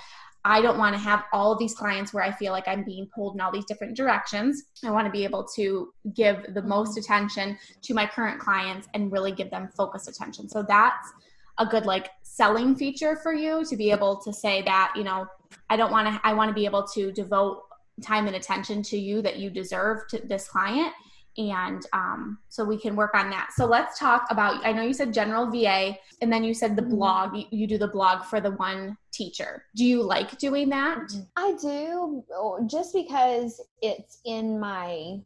I 0.48 0.62
don't 0.62 0.78
want 0.78 0.94
to 0.94 1.00
have 1.00 1.24
all 1.34 1.52
of 1.52 1.58
these 1.58 1.74
clients 1.74 2.14
where 2.14 2.24
I 2.24 2.32
feel 2.32 2.52
like 2.52 2.68
I'm 2.68 2.84
being 2.84 3.08
pulled 3.14 3.34
in 3.34 3.42
all 3.42 3.52
these 3.52 3.66
different 3.66 3.98
directions. 3.98 4.64
I 4.86 4.92
want 4.92 5.08
to 5.08 5.12
be 5.12 5.24
able 5.24 5.44
to 5.56 5.92
give 6.14 6.54
the 6.54 6.62
most 6.62 7.00
attention 7.00 7.58
to 7.82 7.94
my 7.96 8.06
current 8.06 8.40
clients 8.40 8.88
and 8.94 9.12
really 9.12 9.32
give 9.32 9.50
them 9.50 9.70
focused 9.76 10.08
attention. 10.08 10.48
So 10.48 10.62
that's 10.62 11.12
a 11.58 11.66
good 11.66 11.88
like 11.88 12.12
selling 12.22 12.76
feature 12.76 13.16
for 13.16 13.34
you 13.34 13.66
to 13.66 13.76
be 13.76 13.90
able 13.90 14.22
to 14.22 14.32
say 14.32 14.62
that, 14.62 14.94
you 14.96 15.04
know, 15.04 15.26
I 15.72 15.78
don't 15.78 15.92
want 15.92 16.14
to, 16.14 16.22
I 16.24 16.34
want 16.34 16.50
to 16.50 16.54
be 16.54 16.66
able 16.66 16.86
to 16.90 17.12
devote 17.12 17.64
time 18.04 18.28
and 18.28 18.36
attention 18.36 18.84
to 18.84 18.98
you 18.98 19.24
that 19.24 19.38
you 19.38 19.50
deserve 19.50 20.08
to 20.10 20.20
this 20.20 20.48
client. 20.48 20.94
And 21.38 21.86
um, 21.92 22.40
so 22.50 22.64
we 22.64 22.80
can 22.80 22.96
work 22.96 23.14
on 23.14 23.30
that. 23.30 23.50
So 23.56 23.66
let's 23.66 24.00
talk 24.00 24.26
about, 24.30 24.66
I 24.66 24.72
know 24.72 24.84
you 24.84 24.94
said 24.94 25.14
general 25.14 25.52
VA, 25.52 25.98
and 26.22 26.32
then 26.32 26.44
you 26.44 26.54
said 26.54 26.76
the 26.76 26.82
mm-hmm. 26.82 26.96
blog, 26.96 27.36
you, 27.36 27.46
you 27.52 27.68
do 27.68 27.78
the 27.78 27.90
blog 27.90 28.24
for 28.24 28.40
the 28.40 28.52
one 28.52 28.98
teacher. 29.12 29.66
Do 29.76 29.84
you 29.84 30.02
like 30.02 30.38
doing 30.38 30.70
that? 30.70 31.12
I 31.36 31.56
do, 31.62 32.24
just 32.68 32.94
because 32.94 33.62
it's 33.82 34.20
in 34.26 34.60
my 34.60 35.20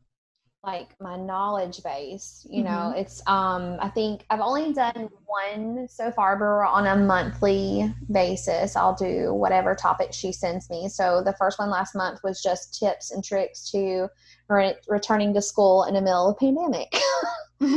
like 0.63 0.89
my 0.99 1.15
knowledge 1.15 1.81
base 1.83 2.45
you 2.49 2.61
know 2.61 2.69
mm-hmm. 2.69 2.99
it's 2.99 3.21
um 3.27 3.77
i 3.79 3.87
think 3.87 4.25
i've 4.29 4.41
only 4.41 4.73
done 4.73 5.09
one 5.25 5.87
so 5.87 6.11
far 6.11 6.35
but 6.37 6.45
on 6.45 6.87
a 6.87 6.95
monthly 6.95 7.93
basis. 8.11 8.75
I'll 8.75 8.95
do 8.95 9.33
whatever 9.33 9.75
topic 9.75 10.09
she 10.11 10.31
sends 10.31 10.69
me. 10.69 10.89
So 10.89 11.21
the 11.23 11.33
first 11.33 11.59
one 11.59 11.69
last 11.69 11.95
month 11.95 12.21
was 12.23 12.41
just 12.41 12.77
tips 12.77 13.11
and 13.11 13.23
tricks 13.23 13.69
to 13.71 14.07
re- 14.47 14.75
returning 14.87 15.33
to 15.35 15.41
school 15.41 15.83
in 15.85 15.93
the 15.93 16.01
middle 16.01 16.29
of 16.29 16.37
pandemic. 16.37 16.93
So 17.61 17.69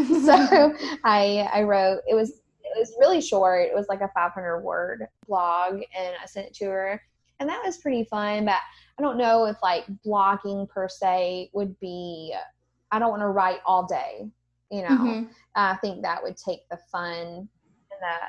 i 1.05 1.49
i 1.53 1.63
wrote 1.63 2.03
it 2.07 2.15
was 2.15 2.31
it 2.31 2.79
was 2.79 2.95
really 3.01 3.21
short. 3.21 3.67
It 3.67 3.75
was 3.75 3.87
like 3.89 4.01
a 4.01 4.09
500 4.15 4.61
word 4.61 5.09
blog 5.27 5.75
and 5.75 6.15
i 6.23 6.27
sent 6.27 6.47
it 6.47 6.55
to 6.55 6.67
her 6.67 7.03
and 7.41 7.49
that 7.49 7.61
was 7.65 7.79
pretty 7.79 8.05
fun 8.05 8.45
but 8.45 8.61
i 8.97 9.03
don't 9.03 9.19
know 9.19 9.47
if 9.47 9.57
like 9.61 9.85
blogging 10.07 10.69
per 10.69 10.89
se 10.89 11.51
would 11.53 11.79
be 11.81 12.33
I 12.93 12.99
don't 12.99 13.11
want 13.11 13.23
to 13.23 13.29
write 13.29 13.59
all 13.67 13.87
day. 13.87 14.29
You 14.71 14.83
know, 14.83 14.89
mm-hmm. 14.89 15.25
I 15.55 15.77
think 15.77 16.03
that 16.03 16.23
would 16.23 16.37
take 16.37 16.61
the 16.71 16.79
fun 16.91 17.17
and 17.17 17.49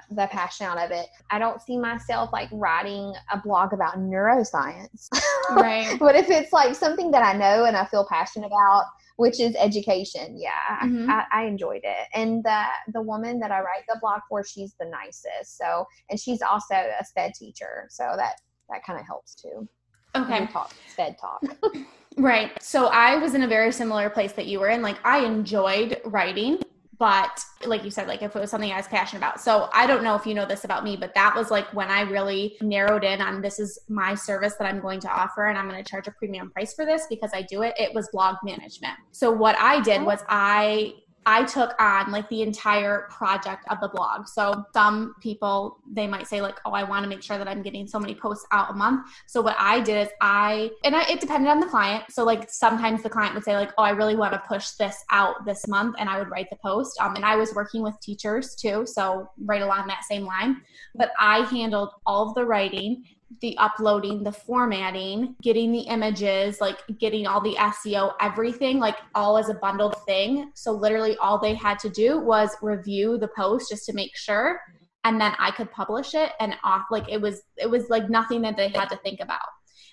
the, 0.10 0.16
the 0.16 0.28
passion 0.28 0.66
out 0.66 0.78
of 0.78 0.92
it. 0.92 1.08
I 1.30 1.40
don't 1.40 1.62
see 1.62 1.78
myself 1.78 2.32
like 2.34 2.50
writing 2.52 3.14
a 3.32 3.38
blog 3.38 3.72
about 3.74 3.98
neuroscience. 3.98 5.08
Right. 5.52 5.96
but 6.00 6.16
if 6.16 6.30
it's 6.30 6.52
like 6.52 6.76
something 6.76 7.12
that 7.12 7.24
I 7.24 7.38
know 7.38 7.66
and 7.66 7.78
I 7.78 7.86
feel 7.86 8.06
passionate 8.10 8.48
about, 8.48 8.86
which 9.18 9.40
is 9.40 9.56
education. 9.58 10.36
Yeah, 10.38 10.80
mm-hmm. 10.84 11.10
I, 11.10 11.26
I, 11.32 11.44
enjoyed 11.46 11.82
it. 11.84 12.08
And 12.14 12.44
the 12.44 12.64
the 12.94 13.02
woman 13.02 13.40
that 13.40 13.52
I 13.52 13.60
write 13.60 13.84
the 13.88 13.98
blog 14.02 14.22
for, 14.28 14.44
she's 14.44 14.74
the 14.80 14.86
nicest. 14.86 15.58
So, 15.58 15.86
and 16.10 16.20
she's 16.20 16.42
also 16.42 16.76
a 16.76 17.06
sped 17.06 17.34
teacher, 17.36 17.88
so 17.90 18.14
that 18.18 18.42
that 18.70 18.84
kind 18.86 19.00
of 19.00 19.06
helps 19.06 19.36
too. 19.36 19.68
Okay, 20.16 20.48
talk 20.48 20.74
sped 20.88 21.18
talk. 21.20 21.44
right. 22.18 22.62
So 22.62 22.88
I 22.88 23.16
was 23.18 23.34
in 23.34 23.44
a 23.44 23.48
very 23.48 23.72
similar 23.72 24.10
place 24.10 24.34
that 24.34 24.46
you 24.46 24.60
were 24.60 24.70
in. 24.70 24.82
Like 24.82 24.98
I 25.04 25.26
enjoyed 25.26 26.00
writing 26.06 26.60
but 27.00 27.44
like 27.66 27.84
you 27.84 27.92
said 27.92 28.08
like 28.08 28.22
if 28.22 28.36
it 28.36 28.40
was 28.40 28.50
something 28.50 28.72
i 28.72 28.78
was 28.78 28.88
passionate 28.88 29.20
about 29.20 29.42
so 29.42 29.70
i 29.74 29.86
don't 29.88 30.04
know 30.04 30.16
if 30.16 30.26
you 30.26 30.34
know 30.34 30.46
this 30.46 30.64
about 30.64 30.84
me 30.84 30.96
but 30.96 31.14
that 31.14 31.36
was 31.36 31.50
like 31.50 31.72
when 31.74 31.90
i 31.90 32.02
really 32.02 32.56
narrowed 32.62 33.04
in 33.04 33.20
on 33.22 33.42
this 33.42 33.60
is 33.60 33.80
my 33.90 34.14
service 34.14 34.56
that 34.56 34.66
i'm 34.66 34.80
going 34.80 35.00
to 35.00 35.10
offer 35.10 35.48
and 35.48 35.58
i'm 35.58 35.68
going 35.68 35.84
to 35.84 35.90
charge 35.90 36.08
a 36.08 36.12
premium 36.12 36.50
price 36.52 36.74
for 36.74 36.86
this 36.86 37.06
because 37.10 37.32
i 37.34 37.42
do 37.42 37.62
it 37.62 37.74
it 37.78 37.94
was 37.94 38.08
blog 38.14 38.36
management 38.44 38.94
so 39.12 39.32
what 39.32 39.58
i 39.60 39.82
did 39.82 40.02
oh. 40.02 40.06
was 40.06 40.24
i 40.30 40.94
I 41.26 41.44
took 41.44 41.74
on 41.80 42.12
like 42.12 42.28
the 42.30 42.42
entire 42.42 43.08
project 43.10 43.66
of 43.70 43.80
the 43.80 43.88
blog. 43.88 44.28
So 44.28 44.66
some 44.74 45.16
people 45.22 45.80
they 45.92 46.08
might 46.08 46.28
say 46.28 46.42
like, 46.42 46.60
"Oh, 46.66 46.72
I 46.72 46.84
want 46.84 47.04
to 47.04 47.10
make 47.10 47.22
sure 47.22 47.38
that 47.38 47.48
I'm 47.48 47.62
getting 47.62 47.88
so 47.88 48.00
many 48.00 48.16
posts 48.16 48.46
out 48.52 48.72
a 48.72 48.74
month." 48.74 49.08
So 49.28 49.42
what 49.42 49.56
I 49.60 49.80
did 49.80 50.08
is 50.08 50.14
I 50.22 50.72
and 50.84 50.96
I, 50.96 51.04
it 51.04 51.20
depended 51.20 51.50
on 51.50 51.60
the 51.60 51.68
client. 51.68 52.06
So 52.10 52.24
like 52.24 52.50
sometimes 52.50 53.04
the 53.04 53.10
client 53.10 53.36
would 53.36 53.44
say 53.44 53.56
like, 53.56 53.72
"Oh, 53.78 53.84
I 53.84 53.92
really 53.92 54.16
want 54.16 54.34
to 54.34 54.40
push 54.48 54.72
this 54.72 55.04
out 55.12 55.46
this 55.46 55.68
month," 55.68 55.96
and 56.00 56.10
I 56.10 56.20
would 56.20 56.30
write 56.30 56.50
the 56.50 56.58
post. 56.58 57.00
Um, 57.00 57.16
and 57.16 57.26
I 57.26 57.36
was 57.36 57.54
working 57.54 57.84
with 57.84 58.00
teachers 58.02 58.56
too, 58.56 58.86
so 58.86 59.30
right 59.46 59.62
along 59.62 59.88
that 59.88 60.04
same 60.04 60.26
line. 60.26 60.62
But 60.96 61.12
I 61.20 61.40
handled 61.46 61.90
all 62.06 62.30
of 62.30 62.36
the 62.36 62.46
writing 62.46 63.04
the 63.42 63.58
uploading, 63.58 64.24
the 64.24 64.32
formatting, 64.32 65.36
getting 65.42 65.72
the 65.72 65.82
images, 65.82 66.60
like 66.60 66.78
getting 67.00 67.28
all 67.28 67.42
the 67.42 67.56
SEO, 67.56 68.14
everything, 68.22 68.80
like 68.80 68.98
all 69.16 69.38
as 69.38 69.50
a 69.50 69.54
bundled 69.56 69.96
thing. 70.06 70.52
So 70.56 70.72
literally 70.72 71.18
all 71.18 71.40
they 71.40 71.54
had 71.54 71.80
to 71.80 71.90
do 71.90 72.20
was 72.20 72.56
review 72.62 73.18
the 73.18 73.30
post 73.36 73.70
just 73.70 73.86
to 73.86 73.94
make 73.94 74.16
sure 74.16 74.60
and 75.04 75.20
then 75.20 75.34
I 75.38 75.52
could 75.52 75.72
publish 75.72 76.14
it 76.14 76.32
and 76.40 76.56
off 76.64 76.86
like 76.90 77.10
it 77.10 77.20
was 77.20 77.42
it 77.58 77.70
was 77.70 77.90
like 77.90 78.10
nothing 78.10 78.42
that 78.44 78.56
they 78.56 78.70
had 78.70 78.90
to 78.90 78.98
think 78.98 79.20
about. 79.20 79.42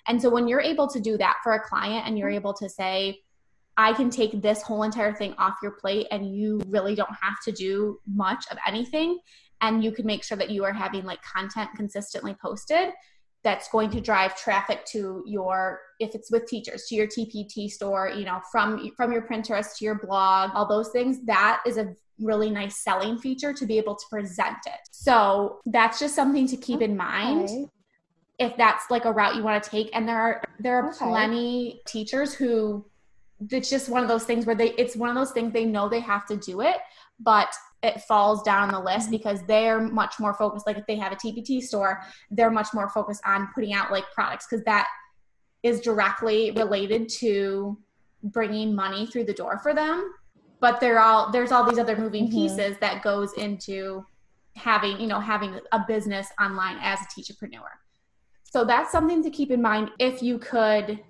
And 0.07 0.21
so 0.21 0.31
when 0.31 0.49
you're 0.49 0.61
able 0.61 0.89
to 0.89 1.01
do 1.01 1.19
that 1.19 1.39
for 1.43 1.53
a 1.53 1.61
client 1.61 2.07
and 2.07 2.19
you're 2.19 2.31
able 2.31 2.55
to 2.55 2.69
say 2.69 3.21
I 3.77 3.93
can 3.93 4.11
take 4.11 4.43
this 4.43 4.63
whole 4.63 4.83
entire 4.83 5.15
thing 5.15 5.35
off 5.39 5.57
your 5.63 5.73
plate 5.73 6.07
and 6.11 6.35
you 6.35 6.61
really 6.67 6.95
don't 6.95 7.15
have 7.21 7.41
to 7.45 7.53
do 7.53 7.99
much 8.07 8.45
of 8.51 8.59
anything 8.67 9.19
and 9.61 9.85
you 9.85 9.93
can 9.93 10.07
make 10.07 10.25
sure 10.25 10.37
that 10.39 10.51
you 10.51 10.65
are 10.65 10.73
having 10.73 11.05
like 11.05 11.21
content 11.23 11.71
consistently 11.77 12.37
posted 12.41 12.91
that's 13.43 13.69
going 13.69 13.91
to 13.91 14.01
drive 14.01 14.37
traffic 14.37 14.85
to 14.85 15.25
your 15.27 15.81
if 15.99 16.15
it's 16.15 16.31
with 16.31 16.47
teachers 16.47 16.85
to 16.87 16.95
your 16.95 17.07
tpt 17.07 17.71
store 17.71 18.11
you 18.15 18.25
know 18.25 18.39
from 18.53 18.91
from 18.97 19.13
your 19.13 19.23
pinterest 19.23 19.79
to 19.79 19.85
your 19.85 19.95
blog 19.95 20.51
all 20.55 20.69
those 20.69 20.91
things 20.91 21.25
that 21.25 21.61
is 21.67 21.79
a 21.79 21.95
really 22.21 22.51
nice 22.51 22.77
selling 22.77 23.19
feature 23.19 23.53
to 23.53 23.67
be 23.67 23.79
able 23.79 23.95
to 23.95 24.05
present 24.11 24.59
it. 24.67 24.81
So 24.91 25.61
that's 25.67 25.99
just 25.99 26.15
something 26.15 26.47
to 26.49 26.57
keep 26.57 26.83
in 26.83 26.97
mind. 26.97 27.69
If 28.39 28.57
that's 28.57 28.91
like 28.91 29.05
a 29.05 29.13
route 29.13 29.37
you 29.37 29.43
want 29.43 29.63
to 29.63 29.71
take 29.71 29.91
and 29.93 30.09
there 30.09 30.19
are 30.19 30.43
there 30.59 30.79
are 30.79 30.91
okay. 30.91 31.05
plenty 31.05 31.81
teachers 31.87 32.33
who 32.33 32.87
it's 33.51 33.69
just 33.69 33.89
one 33.89 34.03
of 34.03 34.09
those 34.09 34.25
things 34.25 34.47
where 34.47 34.55
they 34.55 34.71
it's 34.73 34.97
one 34.97 35.11
of 35.11 35.15
those 35.15 35.31
things 35.31 35.53
they 35.53 35.67
know 35.67 35.89
they 35.89 36.01
have 36.01 36.27
to 36.27 36.37
do 36.37 36.63
it 36.63 36.77
but 37.21 37.53
it 37.83 38.03
falls 38.03 38.43
down 38.43 38.71
the 38.71 38.81
list 38.81 39.07
mm-hmm. 39.07 39.13
because 39.13 39.43
they're 39.47 39.81
much 39.81 40.15
more 40.19 40.35
focused 40.35 40.67
like 40.67 40.77
if 40.77 40.87
they 40.87 40.97
have 40.97 41.13
a 41.13 41.17
tpt 41.17 41.63
store 41.63 42.03
they're 42.31 42.51
much 42.51 42.69
more 42.75 42.89
focused 42.89 43.23
on 43.25 43.49
putting 43.55 43.73
out 43.73 43.91
like 43.91 44.05
products 44.15 44.47
because 44.49 44.65
that 44.65 44.87
is 45.63 45.81
directly 45.81 46.51
related 46.53 47.09
to 47.09 47.79
bringing 48.25 48.75
money 48.75 49.07
through 49.07 49.25
the 49.25 49.33
door 49.33 49.59
for 49.63 49.75
them 49.75 50.13
but 50.61 50.81
they're 50.81 51.01
all 51.01 51.31
there's 51.31 51.53
all 51.53 51.69
these 51.69 51.79
other 51.79 51.97
moving 51.97 52.25
mm-hmm. 52.25 52.37
pieces 52.37 52.77
that 52.81 53.03
goes 53.03 53.33
into 53.35 54.05
having 54.57 55.01
you 55.01 55.07
know 55.07 55.21
having 55.21 55.59
a 55.73 55.85
business 55.87 56.29
online 56.41 56.77
as 56.83 56.99
a 57.01 57.21
teacherpreneur 57.21 57.69
so 58.43 58.65
that's 58.65 58.91
something 58.91 59.23
to 59.23 59.31
keep 59.31 59.51
in 59.51 59.63
mind 59.63 59.91
if 59.99 60.23
you 60.23 60.39
could 60.39 61.01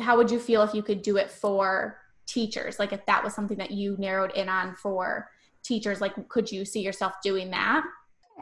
how 0.00 0.16
would 0.16 0.30
you 0.30 0.38
feel 0.38 0.62
if 0.62 0.74
you 0.74 0.82
could 0.82 1.02
do 1.02 1.16
it 1.16 1.30
for 1.30 1.98
teachers 2.26 2.78
like 2.78 2.92
if 2.92 3.04
that 3.06 3.22
was 3.22 3.34
something 3.34 3.58
that 3.58 3.70
you 3.70 3.96
narrowed 3.98 4.30
in 4.32 4.48
on 4.48 4.74
for 4.76 5.28
teachers 5.64 6.00
like 6.00 6.28
could 6.28 6.50
you 6.50 6.64
see 6.64 6.80
yourself 6.80 7.14
doing 7.22 7.50
that? 7.50 7.84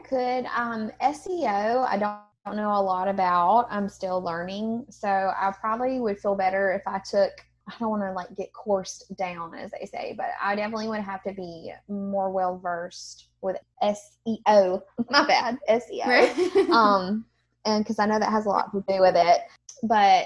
Could 0.09 0.45
um 0.55 0.91
seo 1.01 1.87
i 1.87 1.97
don't 1.97 2.19
don't 2.45 2.57
know 2.57 2.71
a 2.71 2.81
lot 2.81 3.07
about. 3.07 3.67
I'm 3.69 3.87
still 3.87 4.21
learning. 4.21 4.85
So 4.89 5.07
i 5.07 5.53
probably 5.59 5.99
would 5.99 6.19
feel 6.19 6.35
better 6.35 6.73
if 6.73 6.81
i 6.87 6.99
took 6.99 7.31
i 7.69 7.73
don't 7.79 7.89
want 7.89 8.03
to 8.03 8.11
like 8.11 8.35
get 8.35 8.51
coursed 8.51 9.15
down 9.17 9.55
as 9.55 9.71
they 9.71 9.85
say 9.85 10.13
but 10.17 10.25
i 10.41 10.53
definitely 10.53 10.89
would 10.89 10.99
have 10.99 11.23
to 11.23 11.31
be 11.31 11.71
more 11.87 12.29
well 12.29 12.59
versed 12.61 13.29
with 13.41 13.55
seo 13.81 14.81
my 15.09 15.25
bad 15.25 15.57
seo 15.69 16.69
um 16.71 17.25
and 17.65 17.85
because 17.85 17.99
i 17.99 18.05
know 18.05 18.19
that 18.19 18.31
has 18.31 18.45
a 18.45 18.49
lot 18.49 18.69
to 18.73 18.83
do 18.87 18.99
with 18.99 19.15
it. 19.15 19.41
But 19.83 20.25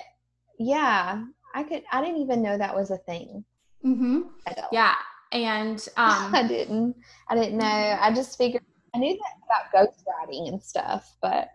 yeah 0.58 1.24
i 1.54 1.62
could 1.62 1.84
i 1.92 2.02
didn't 2.02 2.22
even 2.22 2.42
know 2.42 2.58
that 2.58 2.76
was 2.76 2.90
a 2.90 2.98
thing. 2.98 3.46
Mm-hmm. 3.86 4.22
yeah 4.72 4.96
and 5.32 5.80
um, 5.98 6.34
I 6.34 6.46
didn't. 6.48 6.96
I 7.30 7.36
didn't 7.36 7.58
know. 7.58 7.66
I 8.00 8.14
just 8.14 8.38
figured 8.38 8.64
I 8.94 9.00
knew 9.00 9.18
that 9.18 9.70
about 9.72 9.90
ghostwriting 9.90 10.48
and 10.48 10.62
stuff, 10.62 11.16
but 11.22 11.50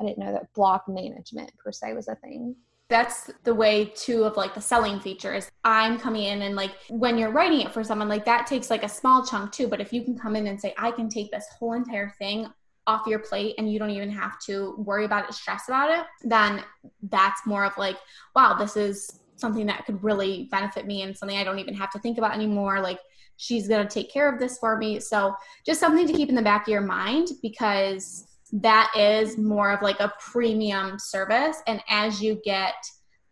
I 0.00 0.04
didn't 0.04 0.18
know 0.18 0.32
that 0.32 0.52
blog 0.54 0.82
management 0.88 1.52
per 1.58 1.72
se 1.72 1.94
was 1.94 2.08
a 2.08 2.14
thing. 2.16 2.56
That's 2.88 3.30
the 3.42 3.54
way 3.54 3.86
too 3.86 4.24
of 4.24 4.36
like 4.36 4.54
the 4.54 4.60
selling 4.60 5.00
features. 5.00 5.50
I'm 5.64 5.98
coming 5.98 6.24
in 6.24 6.42
and 6.42 6.54
like 6.54 6.72
when 6.88 7.18
you're 7.18 7.32
writing 7.32 7.60
it 7.62 7.72
for 7.72 7.82
someone, 7.82 8.08
like 8.08 8.24
that 8.26 8.46
takes 8.46 8.70
like 8.70 8.84
a 8.84 8.88
small 8.88 9.26
chunk 9.26 9.50
too. 9.50 9.66
But 9.66 9.80
if 9.80 9.92
you 9.92 10.04
can 10.04 10.16
come 10.16 10.36
in 10.36 10.46
and 10.46 10.60
say, 10.60 10.72
I 10.78 10.92
can 10.92 11.08
take 11.08 11.32
this 11.32 11.46
whole 11.58 11.72
entire 11.72 12.14
thing 12.18 12.46
off 12.86 13.06
your 13.06 13.18
plate 13.18 13.56
and 13.58 13.70
you 13.70 13.80
don't 13.80 13.90
even 13.90 14.10
have 14.10 14.38
to 14.46 14.76
worry 14.78 15.04
about 15.04 15.28
it, 15.28 15.34
stress 15.34 15.64
about 15.66 15.90
it, 15.90 16.06
then 16.22 16.62
that's 17.02 17.44
more 17.44 17.64
of 17.64 17.76
like, 17.76 17.96
wow, 18.36 18.54
this 18.54 18.76
is 18.76 19.20
something 19.34 19.66
that 19.66 19.84
could 19.84 20.02
really 20.02 20.48
benefit 20.52 20.86
me 20.86 21.02
and 21.02 21.16
something 21.16 21.36
I 21.36 21.44
don't 21.44 21.58
even 21.58 21.74
have 21.74 21.90
to 21.90 21.98
think 21.98 22.18
about 22.18 22.34
anymore. 22.34 22.80
Like 22.80 23.00
she's 23.36 23.68
going 23.68 23.86
to 23.86 23.92
take 23.92 24.12
care 24.12 24.32
of 24.32 24.38
this 24.40 24.58
for 24.58 24.76
me. 24.76 25.00
So 25.00 25.34
just 25.64 25.80
something 25.80 26.06
to 26.06 26.12
keep 26.12 26.28
in 26.28 26.34
the 26.34 26.42
back 26.42 26.62
of 26.62 26.72
your 26.72 26.80
mind 26.80 27.28
because 27.42 28.26
that 28.52 28.90
is 28.96 29.36
more 29.38 29.70
of 29.70 29.82
like 29.82 30.00
a 30.00 30.12
premium 30.20 30.98
service. 30.98 31.58
And 31.66 31.82
as 31.88 32.22
you 32.22 32.40
get 32.44 32.74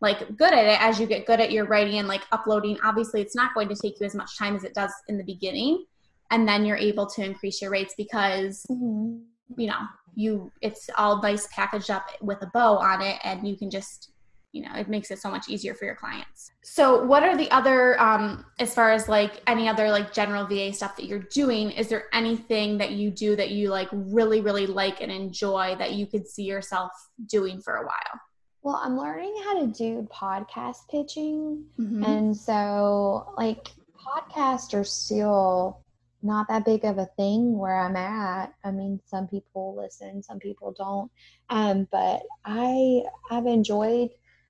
like 0.00 0.36
good 0.36 0.52
at 0.52 0.66
it, 0.66 0.80
as 0.82 1.00
you 1.00 1.06
get 1.06 1.26
good 1.26 1.40
at 1.40 1.52
your 1.52 1.66
writing 1.66 1.98
and 1.98 2.08
like 2.08 2.22
uploading, 2.32 2.78
obviously 2.84 3.20
it's 3.20 3.36
not 3.36 3.54
going 3.54 3.68
to 3.68 3.76
take 3.76 3.98
you 4.00 4.06
as 4.06 4.14
much 4.14 4.36
time 4.38 4.56
as 4.56 4.64
it 4.64 4.74
does 4.74 4.92
in 5.08 5.16
the 5.16 5.24
beginning. 5.24 5.84
And 6.30 6.46
then 6.48 6.64
you're 6.64 6.76
able 6.76 7.06
to 7.06 7.24
increase 7.24 7.62
your 7.62 7.70
rates 7.70 7.94
because, 7.96 8.66
mm-hmm. 8.70 9.18
you 9.56 9.66
know, 9.68 9.78
you 10.16 10.52
it's 10.60 10.88
all 10.96 11.20
nice 11.22 11.48
packaged 11.48 11.90
up 11.90 12.06
with 12.20 12.40
a 12.42 12.50
bow 12.52 12.76
on 12.76 13.02
it 13.02 13.18
and 13.24 13.46
you 13.46 13.56
can 13.56 13.70
just 13.70 14.12
you 14.54 14.62
know 14.62 14.72
it 14.76 14.88
makes 14.88 15.10
it 15.10 15.18
so 15.18 15.28
much 15.28 15.48
easier 15.48 15.74
for 15.74 15.84
your 15.84 15.96
clients 15.96 16.52
so 16.62 17.04
what 17.04 17.24
are 17.24 17.36
the 17.36 17.50
other 17.50 18.00
um, 18.00 18.46
as 18.60 18.72
far 18.72 18.92
as 18.92 19.08
like 19.08 19.42
any 19.48 19.68
other 19.68 19.90
like 19.90 20.12
general 20.12 20.46
va 20.46 20.72
stuff 20.72 20.96
that 20.96 21.06
you're 21.06 21.26
doing 21.34 21.72
is 21.72 21.88
there 21.88 22.04
anything 22.12 22.78
that 22.78 22.92
you 22.92 23.10
do 23.10 23.34
that 23.34 23.50
you 23.50 23.68
like 23.68 23.88
really 23.92 24.40
really 24.40 24.66
like 24.66 25.00
and 25.00 25.10
enjoy 25.10 25.74
that 25.76 25.92
you 25.92 26.06
could 26.06 26.26
see 26.26 26.44
yourself 26.44 26.92
doing 27.26 27.60
for 27.60 27.76
a 27.76 27.82
while 27.84 28.20
well 28.62 28.80
i'm 28.82 28.96
learning 28.96 29.34
how 29.44 29.60
to 29.60 29.66
do 29.66 30.08
podcast 30.12 30.88
pitching 30.88 31.64
mm-hmm. 31.78 32.04
and 32.04 32.36
so 32.36 33.34
like 33.36 33.70
podcasts 34.06 34.72
are 34.72 34.84
still 34.84 35.80
not 36.22 36.48
that 36.48 36.64
big 36.64 36.86
of 36.86 36.96
a 36.96 37.04
thing 37.18 37.58
where 37.58 37.78
I'm 37.78 37.96
at. 37.96 38.54
I 38.64 38.70
mean, 38.70 38.98
some 39.04 39.28
people 39.28 39.76
listen, 39.76 40.22
some 40.22 40.38
people 40.38 40.72
don't. 40.72 41.10
Um, 41.50 41.86
but 41.92 42.22
I 42.46 43.02
I've 43.30 43.44
enjoyed 43.44 44.08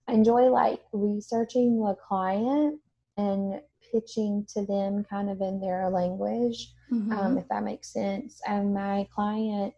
I 0.08 0.12
enjoy 0.12 0.50
like 0.50 0.80
researching 0.92 1.80
the 1.80 1.96
client 2.06 2.80
and 3.16 3.60
pitching 3.92 4.46
to 4.54 4.64
them 4.66 5.04
kind 5.08 5.30
of 5.30 5.40
in 5.40 5.60
their 5.60 5.88
language, 5.88 6.72
um, 6.92 7.02
mm-hmm. 7.02 7.12
um, 7.12 7.38
if 7.38 7.48
that 7.48 7.62
makes 7.62 7.92
sense. 7.92 8.40
And 8.46 8.74
my 8.74 9.06
client, 9.14 9.74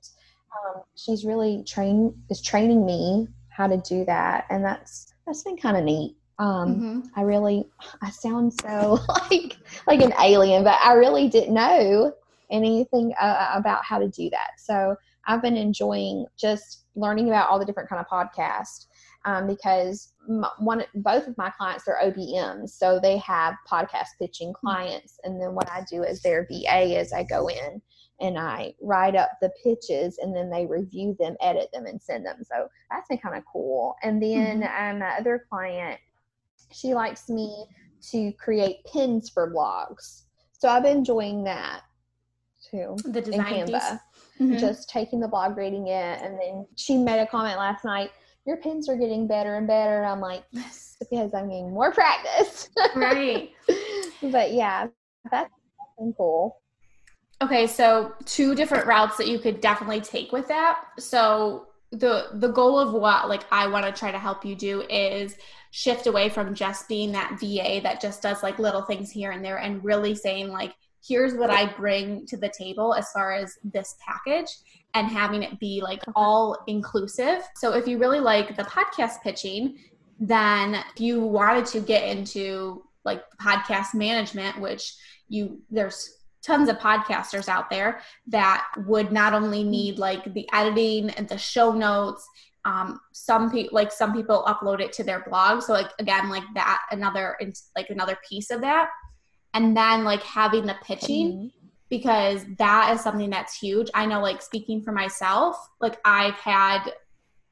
um, 0.53 0.83
she's 0.95 1.25
really 1.25 1.65
train 1.65 2.15
is 2.31 2.41
training 2.41 2.85
me 2.87 3.29
how 3.49 3.67
to 3.67 3.77
do 3.79 4.05
that, 4.07 4.47
and 4.51 4.65
that's 4.65 5.13
that's 5.27 5.43
been 5.43 5.57
kind 5.57 5.77
of 5.77 5.85
neat. 5.85 6.17
Um, 6.39 6.75
mm-hmm. 6.75 7.01
I 7.17 7.23
really, 7.23 7.67
I 8.03 8.11
sound 8.11 8.53
so 8.61 8.99
like 9.31 9.57
like 9.87 10.01
an 10.01 10.13
alien, 10.21 10.65
but 10.65 10.79
I 10.83 10.95
really 10.95 11.29
didn't 11.29 11.55
know 11.55 12.13
anything 12.51 13.13
uh, 13.21 13.53
about 13.55 13.85
how 13.85 13.99
to 13.99 14.09
do 14.09 14.31
that. 14.31 14.51
So 14.59 14.97
I've 15.27 15.43
been 15.43 15.57
enjoying 15.57 16.27
just 16.39 16.85
learning 16.95 17.29
about 17.29 17.51
all 17.51 17.59
the 17.59 17.65
different 17.65 17.89
kind 17.89 18.01
of 18.01 18.07
podcasts 18.07 18.87
um, 19.27 19.47
because 19.47 20.15
one 20.59 20.85
both 20.95 21.27
of 21.27 21.37
my 21.37 21.51
clients 21.51 21.85
they're 21.85 22.01
OBMs, 22.03 22.71
so 22.71 22.99
they 22.99 23.19
have 23.19 23.55
podcast 23.71 24.09
pitching 24.19 24.55
hmm. 24.61 24.67
clients, 24.67 25.19
and 25.25 25.41
then 25.41 25.55
what 25.55 25.71
I 25.71 25.85
do 25.91 26.05
as 26.05 26.23
their 26.23 26.47
VA 26.51 26.99
is 26.99 27.13
I 27.13 27.25
go 27.25 27.49
in 27.49 27.83
and 28.21 28.39
I 28.39 28.75
write 28.81 29.15
up 29.15 29.33
the 29.43 29.51
pitches, 29.63 30.19
and 30.19 30.35
then 30.35 30.49
they 30.49 30.65
review 30.65 31.15
them, 31.19 31.37
edit 31.43 31.69
them, 31.73 31.85
and 31.87 32.01
send 32.01 32.25
them. 32.25 32.39
So 32.43 32.69
that's 32.91 33.09
been 33.09 33.19
kind 33.19 33.37
of 33.37 33.43
cool. 33.53 33.95
And 34.03 34.23
then 34.23 34.63
mm-hmm. 34.63 34.91
um, 34.91 34.99
my 35.01 35.17
other 35.19 35.45
client, 35.51 36.01
she 36.73 36.95
likes 36.95 37.29
me 37.29 37.67
to 38.13 38.33
create 38.33 38.79
pins 38.91 39.29
for 39.29 39.53
blogs. 39.53 40.23
So 40.53 40.69
I've 40.69 40.83
been 40.83 41.03
doing 41.03 41.45
that 41.45 41.83
too 42.71 42.97
The 43.05 43.21
design. 43.21 43.67
Canva. 43.67 44.01
Mhm. 44.41 44.59
Just 44.59 44.91
taking 44.91 45.21
the 45.21 45.29
blog, 45.29 45.57
reading 45.57 45.89
it, 45.89 46.23
and 46.23 46.39
then 46.39 46.67
she 46.77 46.99
made 46.99 47.21
a 47.21 47.27
comment 47.27 47.59
last 47.59 47.85
night. 47.85 48.11
Your 48.47 48.57
pins 48.59 48.89
are 48.89 48.97
getting 48.97 49.27
better 49.27 49.57
and 49.57 49.67
better. 49.67 49.99
And 49.99 50.07
I'm 50.07 50.21
like, 50.21 50.45
yes, 50.53 50.97
because 51.11 51.35
I'm 51.35 51.49
getting 51.49 51.73
more 51.73 51.93
practice. 51.93 52.71
right. 52.95 53.51
but 54.23 54.53
yeah, 54.53 54.89
that's 55.31 55.51
cool. 56.17 56.57
Okay, 57.43 57.67
so 57.67 58.15
two 58.25 58.55
different 58.55 58.87
routes 58.87 59.17
that 59.19 59.29
you 59.29 59.39
could 59.39 59.61
definitely 59.61 60.01
take 60.01 60.33
with 60.33 60.49
that. 60.49 60.81
So 60.99 61.67
the 61.93 62.29
the 62.35 62.49
goal 62.49 62.79
of 62.79 62.93
what 62.93 63.29
like 63.29 63.45
I 63.53 63.67
want 63.69 63.87
to 63.87 63.93
try 63.93 64.11
to 64.11 64.19
help 64.19 64.45
you 64.45 64.55
do 64.57 64.83
is 64.83 65.37
shift 65.71 66.07
away 66.07 66.29
from 66.29 66.55
just 66.55 66.89
being 66.89 67.13
that 67.13 67.39
VA 67.39 67.81
that 67.83 68.01
just 68.01 68.23
does 68.23 68.43
like 68.43 68.59
little 68.59 68.83
things 68.83 69.11
here 69.11 69.31
and 69.31 69.45
there 69.45 69.59
and 69.59 69.85
really 69.85 70.15
saying 70.15 70.51
like 70.51 70.75
here's 71.07 71.35
what 71.35 71.51
I 71.51 71.67
bring 71.67 72.27
to 72.27 72.37
the 72.37 72.53
table 72.59 72.95
as 72.95 73.11
far 73.13 73.35
as 73.35 73.57
this 73.63 73.95
package 74.05 74.49
and 74.97 75.09
having 75.09 75.43
it 75.43 75.61
be 75.61 75.81
like 75.83 76.03
all 76.17 76.57
inclusive. 76.67 77.43
So 77.55 77.75
if 77.75 77.87
you 77.87 77.99
really 77.99 78.21
like 78.21 78.57
the 78.57 78.65
podcast 78.65 79.21
pitching, 79.23 79.79
then 80.19 80.75
if 80.75 81.01
you 81.01 81.21
wanted 81.21 81.67
to 81.67 81.81
get 81.81 82.09
into 82.09 82.83
like 83.05 83.23
podcast 83.41 83.95
management, 83.95 84.59
which 84.59 84.95
you 85.29 85.61
there's 85.71 85.99
tons 86.43 86.69
of 86.69 86.79
podcasters 86.79 87.49
out 87.49 87.69
there 87.69 88.01
that 88.29 88.65
would 88.87 89.11
not 89.13 89.35
only 89.35 89.63
need 89.65 89.99
like 89.99 90.33
the 90.33 90.49
editing 90.53 91.11
and 91.11 91.29
the 91.29 91.37
show 91.37 91.73
notes 91.73 92.27
um, 92.65 93.01
some 93.13 93.51
people 93.51 93.75
like 93.75 93.91
some 93.93 94.13
people 94.13 94.45
upload 94.47 94.81
it 94.81 94.93
to 94.93 95.03
their 95.05 95.25
blog 95.29 95.63
so 95.63 95.73
like 95.73 95.91
again 95.99 96.29
like 96.31 96.45
that 96.55 96.83
another 96.91 97.37
like 97.77 97.91
another 97.91 98.17
piece 98.29 98.51
of 98.51 98.61
that 98.61 98.89
and 99.55 99.77
then 99.77 100.05
like 100.05 100.23
having 100.23 100.67
the 100.67 100.77
pitching 100.85 101.33
Mhm. 101.33 101.53
Because 101.89 102.45
that 102.59 102.93
is 102.95 103.01
something 103.01 103.31
that's 103.31 103.59
huge 103.59 103.89
i 103.95 104.05
know 104.05 104.21
like 104.21 104.43
speaking 104.43 104.83
for 104.83 104.93
myself 104.93 105.69
like 105.81 105.99
i've 106.05 106.35
had 106.35 106.93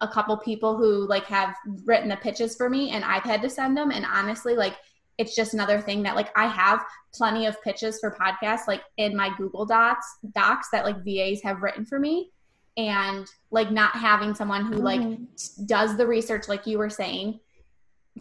a 0.01 0.09
couple 0.09 0.37
people 0.37 0.77
who 0.77 1.07
like 1.07 1.25
have 1.25 1.55
written 1.85 2.09
the 2.09 2.17
pitches 2.17 2.57
for 2.57 2.69
me 2.69 2.91
and 2.91 3.05
i've 3.05 3.23
had 3.23 3.41
to 3.43 3.49
send 3.49 3.77
them 3.77 3.91
and 3.91 4.05
honestly 4.05 4.55
like 4.57 4.77
it's 5.19 5.37
just 5.37 5.55
another 5.55 5.81
thing 5.81 6.03
that 6.03 6.17
like 6.17 6.37
i 6.37 6.47
have 6.47 6.85
plenty 7.15 7.47
of 7.47 7.61
pitches 7.63 8.01
for 8.01 8.11
podcasts 8.21 8.67
like 8.67 8.83
in 8.97 9.17
my 9.17 9.31
google 9.39 9.65
docs 9.65 10.07
docs 10.35 10.69
that 10.71 10.85
like 10.85 11.05
vas 11.05 11.41
have 11.43 11.63
written 11.63 11.85
for 11.85 11.99
me 12.01 12.31
and 12.77 13.29
like 13.53 13.71
not 13.71 13.93
having 13.93 14.35
someone 14.35 14.67
who 14.67 14.75
like 14.79 15.01
Mhm. 15.01 15.67
does 15.67 15.97
the 15.97 16.07
research 16.07 16.49
like 16.49 16.67
you 16.67 16.77
were 16.79 16.91
saying 16.91 17.39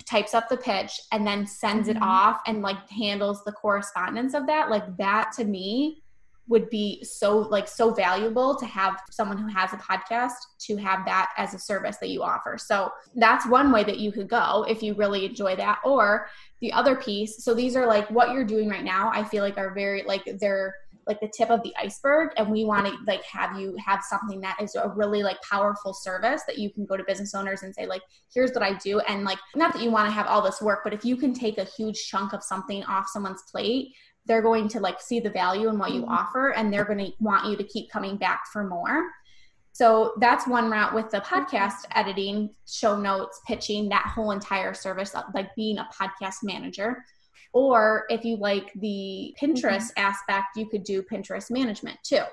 types 0.05 0.35
up 0.35 0.47
the 0.47 0.57
pitch 0.57 1.01
and 1.11 1.25
then 1.25 1.47
sends 1.47 1.87
it 1.87 1.97
Mhm. 1.97 2.03
off 2.03 2.41
and 2.45 2.61
like 2.61 2.87
handles 2.89 3.43
the 3.45 3.51
correspondence 3.51 4.35
of 4.35 4.45
that 4.45 4.69
like 4.69 4.95
that 4.97 5.31
to 5.33 5.43
me 5.45 6.02
would 6.47 6.69
be 6.69 7.03
so 7.03 7.37
like 7.37 7.67
so 7.67 7.93
valuable 7.93 8.55
to 8.55 8.65
have 8.65 8.99
someone 9.09 9.37
who 9.37 9.47
has 9.47 9.71
a 9.73 9.77
podcast 9.77 10.33
to 10.59 10.75
have 10.75 11.05
that 11.05 11.31
as 11.37 11.53
a 11.53 11.59
service 11.59 11.97
that 11.97 12.09
you 12.09 12.21
offer. 12.21 12.57
So 12.57 12.91
that's 13.15 13.47
one 13.47 13.71
way 13.71 13.83
that 13.85 13.99
you 13.99 14.11
could 14.11 14.27
go 14.27 14.65
if 14.67 14.83
you 14.83 14.93
really 14.93 15.25
enjoy 15.25 15.55
that. 15.55 15.79
Or 15.85 16.27
the 16.59 16.71
other 16.71 16.95
piece 16.95 17.43
so 17.43 17.53
these 17.53 17.75
are 17.75 17.85
like 17.85 18.09
what 18.09 18.31
you're 18.31 18.45
doing 18.45 18.69
right 18.69 18.85
now 18.85 19.11
i 19.13 19.21
feel 19.21 19.43
like 19.43 19.57
are 19.57 19.73
very 19.73 20.01
like 20.03 20.23
they're 20.39 20.73
like 21.07 21.19
the 21.19 21.31
tip 21.35 21.49
of 21.49 21.61
the 21.63 21.73
iceberg. 21.77 22.31
And 22.37 22.49
we 22.49 22.65
want 22.65 22.87
to 22.87 22.95
like 23.05 23.23
have 23.23 23.59
you 23.59 23.75
have 23.83 24.01
something 24.03 24.41
that 24.41 24.57
is 24.61 24.75
a 24.75 24.89
really 24.89 25.23
like 25.23 25.41
powerful 25.41 25.93
service 25.93 26.43
that 26.47 26.57
you 26.57 26.69
can 26.69 26.85
go 26.85 26.97
to 26.97 27.03
business 27.03 27.35
owners 27.35 27.63
and 27.63 27.73
say 27.73 27.85
like 27.85 28.01
here's 28.33 28.51
what 28.51 28.63
i 28.63 28.73
do. 28.77 28.99
And 29.01 29.23
like 29.23 29.39
not 29.55 29.73
that 29.73 29.81
you 29.81 29.91
want 29.91 30.07
to 30.07 30.13
have 30.13 30.27
all 30.27 30.41
this 30.41 30.61
work 30.61 30.81
but 30.83 30.93
if 30.93 31.03
you 31.05 31.15
can 31.15 31.33
take 31.33 31.57
a 31.57 31.65
huge 31.65 32.07
chunk 32.07 32.33
of 32.33 32.43
something 32.43 32.83
off 32.85 33.07
someone's 33.07 33.43
plate 33.51 33.93
they're 34.25 34.41
going 34.41 34.67
to 34.69 34.79
like 34.79 35.01
see 35.01 35.19
the 35.19 35.29
value 35.29 35.67
in 35.69 35.77
what 35.77 35.91
you 35.91 36.03
Mhm. 36.03 36.09
offer 36.09 36.49
and 36.53 36.71
they're 36.71 36.85
going 36.85 36.99
to 36.99 37.11
want 37.19 37.45
you 37.45 37.57
to 37.57 37.63
keep 37.63 37.89
coming 37.91 38.15
back 38.17 38.47
for 38.47 38.63
more. 38.63 39.09
So 39.73 40.13
that's 40.19 40.47
one 40.47 40.69
route 40.69 40.93
with 40.93 41.09
the 41.09 41.19
podcast 41.21 41.85
editing 41.95 42.51
show 42.67 42.97
notes 42.97 43.41
pitching 43.47 43.89
that 43.89 44.05
whole 44.05 44.31
entire 44.31 44.73
service 44.73 45.15
like 45.33 45.53
being 45.55 45.79
a 45.79 45.89
podcast 45.99 46.43
manager. 46.43 47.03
Or 47.53 48.05
if 48.09 48.23
you 48.23 48.37
like 48.37 48.71
the 48.75 49.35
Pinterest 49.39 49.91
aspect, 49.97 50.57
you 50.57 50.67
could 50.69 50.83
do 50.83 51.03
Pinterest 51.03 51.51
management 51.51 51.97
too. 52.03 52.23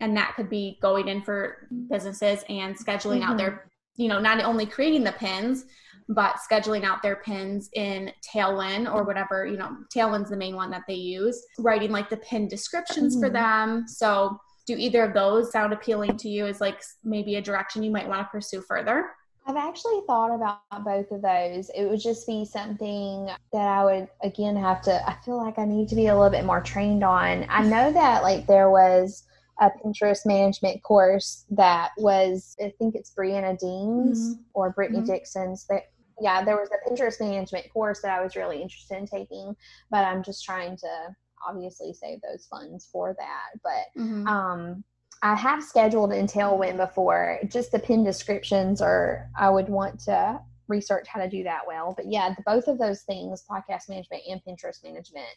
And 0.00 0.16
that 0.16 0.34
could 0.36 0.50
be 0.50 0.78
going 0.82 1.08
in 1.08 1.22
for 1.22 1.68
businesses 1.88 2.44
and 2.48 2.76
scheduling 2.76 3.22
out 3.22 3.38
their, 3.38 3.70
you 3.96 4.08
know, 4.08 4.20
not 4.20 4.42
only 4.44 4.66
creating 4.66 5.04
the 5.04 5.12
pins, 5.12 5.64
but 6.08 6.36
scheduling 6.50 6.84
out 6.84 7.02
their 7.02 7.16
pins 7.16 7.68
in 7.72 8.12
Tailwind 8.32 8.92
or 8.92 9.02
whatever, 9.02 9.44
you 9.44 9.56
know, 9.56 9.76
Tailwind's 9.94 10.30
the 10.30 10.36
main 10.36 10.54
one 10.54 10.70
that 10.70 10.82
they 10.86 10.94
use, 10.94 11.42
writing 11.58 11.90
like 11.90 12.08
the 12.08 12.18
pin 12.18 12.46
descriptions 12.46 13.16
for 13.18 13.28
Mhm. 13.28 13.32
them. 13.32 13.88
So, 13.88 14.38
do 14.66 14.76
either 14.76 15.04
of 15.04 15.14
those 15.14 15.52
sound 15.52 15.72
appealing 15.72 16.16
to 16.18 16.28
you 16.28 16.46
as 16.46 16.60
like 16.60 16.82
maybe 17.04 17.36
a 17.36 17.42
direction 17.42 17.82
you 17.82 17.90
might 17.90 18.08
want 18.08 18.20
to 18.20 18.30
pursue 18.30 18.60
further? 18.62 19.10
I've 19.48 19.56
actually 19.56 20.00
thought 20.08 20.34
about 20.34 20.84
both 20.84 21.10
of 21.12 21.22
those. 21.22 21.70
It 21.70 21.84
would 21.88 22.00
just 22.00 22.26
be 22.26 22.44
something 22.44 23.26
that 23.52 23.68
I 23.68 23.84
would 23.84 24.08
again 24.22 24.56
have 24.56 24.82
to 24.82 25.08
I 25.08 25.14
feel 25.24 25.36
like 25.36 25.56
I 25.58 25.64
need 25.64 25.88
to 25.90 25.94
be 25.94 26.08
a 26.08 26.14
little 26.16 26.30
bit 26.30 26.44
more 26.44 26.60
trained 26.60 27.04
on. 27.04 27.46
I 27.48 27.62
know 27.62 27.92
that 27.92 28.24
like 28.24 28.46
there 28.48 28.70
was 28.70 29.22
a 29.60 29.70
Pinterest 29.70 30.26
management 30.26 30.82
course 30.82 31.44
that 31.50 31.90
was 31.96 32.56
I 32.60 32.72
think 32.78 32.94
it's 32.94 33.12
Brianna 33.14 33.58
Dean's 33.58 34.36
Mhm. 34.36 34.44
or 34.54 34.70
Brittany 34.70 35.00
Mhm. 35.00 35.06
Dixon's 35.06 35.66
that 35.68 35.84
yeah, 36.18 36.42
there 36.42 36.56
was 36.56 36.70
a 36.70 36.88
Pinterest 36.88 37.20
management 37.20 37.70
course 37.72 38.00
that 38.00 38.18
I 38.18 38.22
was 38.22 38.36
really 38.36 38.62
interested 38.62 38.96
in 38.96 39.06
taking, 39.06 39.54
but 39.90 40.04
I'm 40.04 40.22
just 40.22 40.44
trying 40.44 40.76
to 40.78 41.14
obviously 41.46 41.92
save 41.92 42.20
those 42.22 42.46
funds 42.46 42.86
for 42.90 43.14
that. 43.18 43.60
But 43.62 44.00
Mm-hmm. 44.02 44.26
um, 44.26 44.84
I 45.22 45.34
have 45.34 45.62
scheduled 45.62 46.12
in 46.12 46.26
Tailwind 46.26 46.76
before. 46.78 47.38
Just 47.48 47.70
the 47.72 47.78
pin 47.78 48.02
descriptions, 48.04 48.80
or 48.82 49.30
I 49.38 49.50
would 49.50 49.68
want 49.68 50.00
to 50.00 50.40
research 50.68 51.06
how 51.06 51.20
to 51.20 51.28
do 51.28 51.42
that 51.44 51.66
well. 51.66 51.94
But 51.96 52.06
yeah, 52.06 52.34
the, 52.34 52.42
both 52.44 52.66
of 52.68 52.78
those 52.78 53.02
things, 53.02 53.44
podcast 53.48 53.88
management 53.88 54.22
and 54.28 54.42
Pinterest 54.44 54.82
management, 54.84 55.28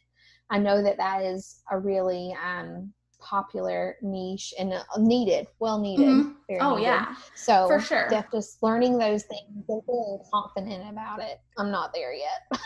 I 0.50 0.60
know 0.60 0.82
that 0.82 0.98
that 0.98 1.22
is 1.24 1.62
a 1.72 1.78
really 1.80 2.36
um, 2.44 2.94
popular 3.20 3.96
niche 4.02 4.54
and 4.60 4.74
uh, 4.74 4.84
needed, 4.98 5.48
well 5.60 5.80
needed. 5.80 6.08
Mhm. 6.08 6.36
very 6.48 6.60
Oh 6.62 6.76
needed. 6.76 6.84
yeah, 6.84 7.16
So 7.36 7.68
for 7.68 7.80
sure. 7.80 8.08
def- 8.10 8.32
just 8.32 8.62
learning 8.64 8.98
those 8.98 9.24
things 9.24 9.66
feeling 9.68 10.20
confident 10.32 10.90
about 10.90 11.22
it. 11.22 11.40
I'm 11.58 11.72
not 11.72 11.94
there 11.94 12.14
yet. 12.14 12.48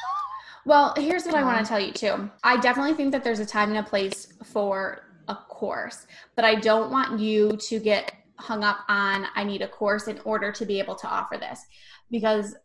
Well, 0.66 0.94
here's 0.96 1.26
what 1.26 1.36
I 1.36 1.44
want 1.44 1.58
Um, 1.58 1.64
to 1.66 1.68
tell 1.70 1.80
you 1.82 1.92
too. 1.92 2.32
I 2.42 2.56
definitely 2.56 2.94
think 2.94 3.12
that 3.12 3.22
there's 3.22 3.42
a 3.42 3.46
time 3.46 3.68
and 3.70 3.80
a 3.80 3.84
place 3.84 4.32
for 4.46 5.02
a 5.28 5.36
course, 5.36 6.08
but 6.38 6.46
I 6.46 6.56
don't 6.56 6.90
want 6.90 7.20
you 7.20 7.58
to 7.68 7.80
get 7.82 8.14
hung 8.40 8.64
up 8.64 8.78
on 8.88 9.28
I 9.36 9.44
need 9.44 9.62
a 9.62 9.68
course 9.68 10.08
in 10.08 10.20
order 10.24 10.54
to 10.54 10.66
be 10.66 10.80
able 10.80 10.96
to 10.96 11.08
offer 11.10 11.36
this 11.38 11.60
because 12.10 12.56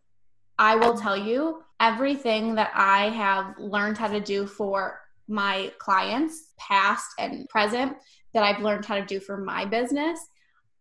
I 0.60 0.76
will 0.76 0.96
tell 0.96 1.16
you 1.16 1.64
everything 1.80 2.54
that 2.54 2.70
I 2.72 3.08
have 3.08 3.58
learned 3.58 3.98
how 3.98 4.06
to 4.08 4.20
do 4.20 4.46
for 4.46 5.00
my 5.28 5.72
clients, 5.78 6.52
past 6.58 7.10
and 7.18 7.48
present, 7.48 7.96
that 8.34 8.42
I've 8.42 8.62
learned 8.62 8.84
how 8.84 8.96
to 8.96 9.04
do 9.04 9.20
for 9.20 9.36
my 9.36 9.64
business. 9.64 10.18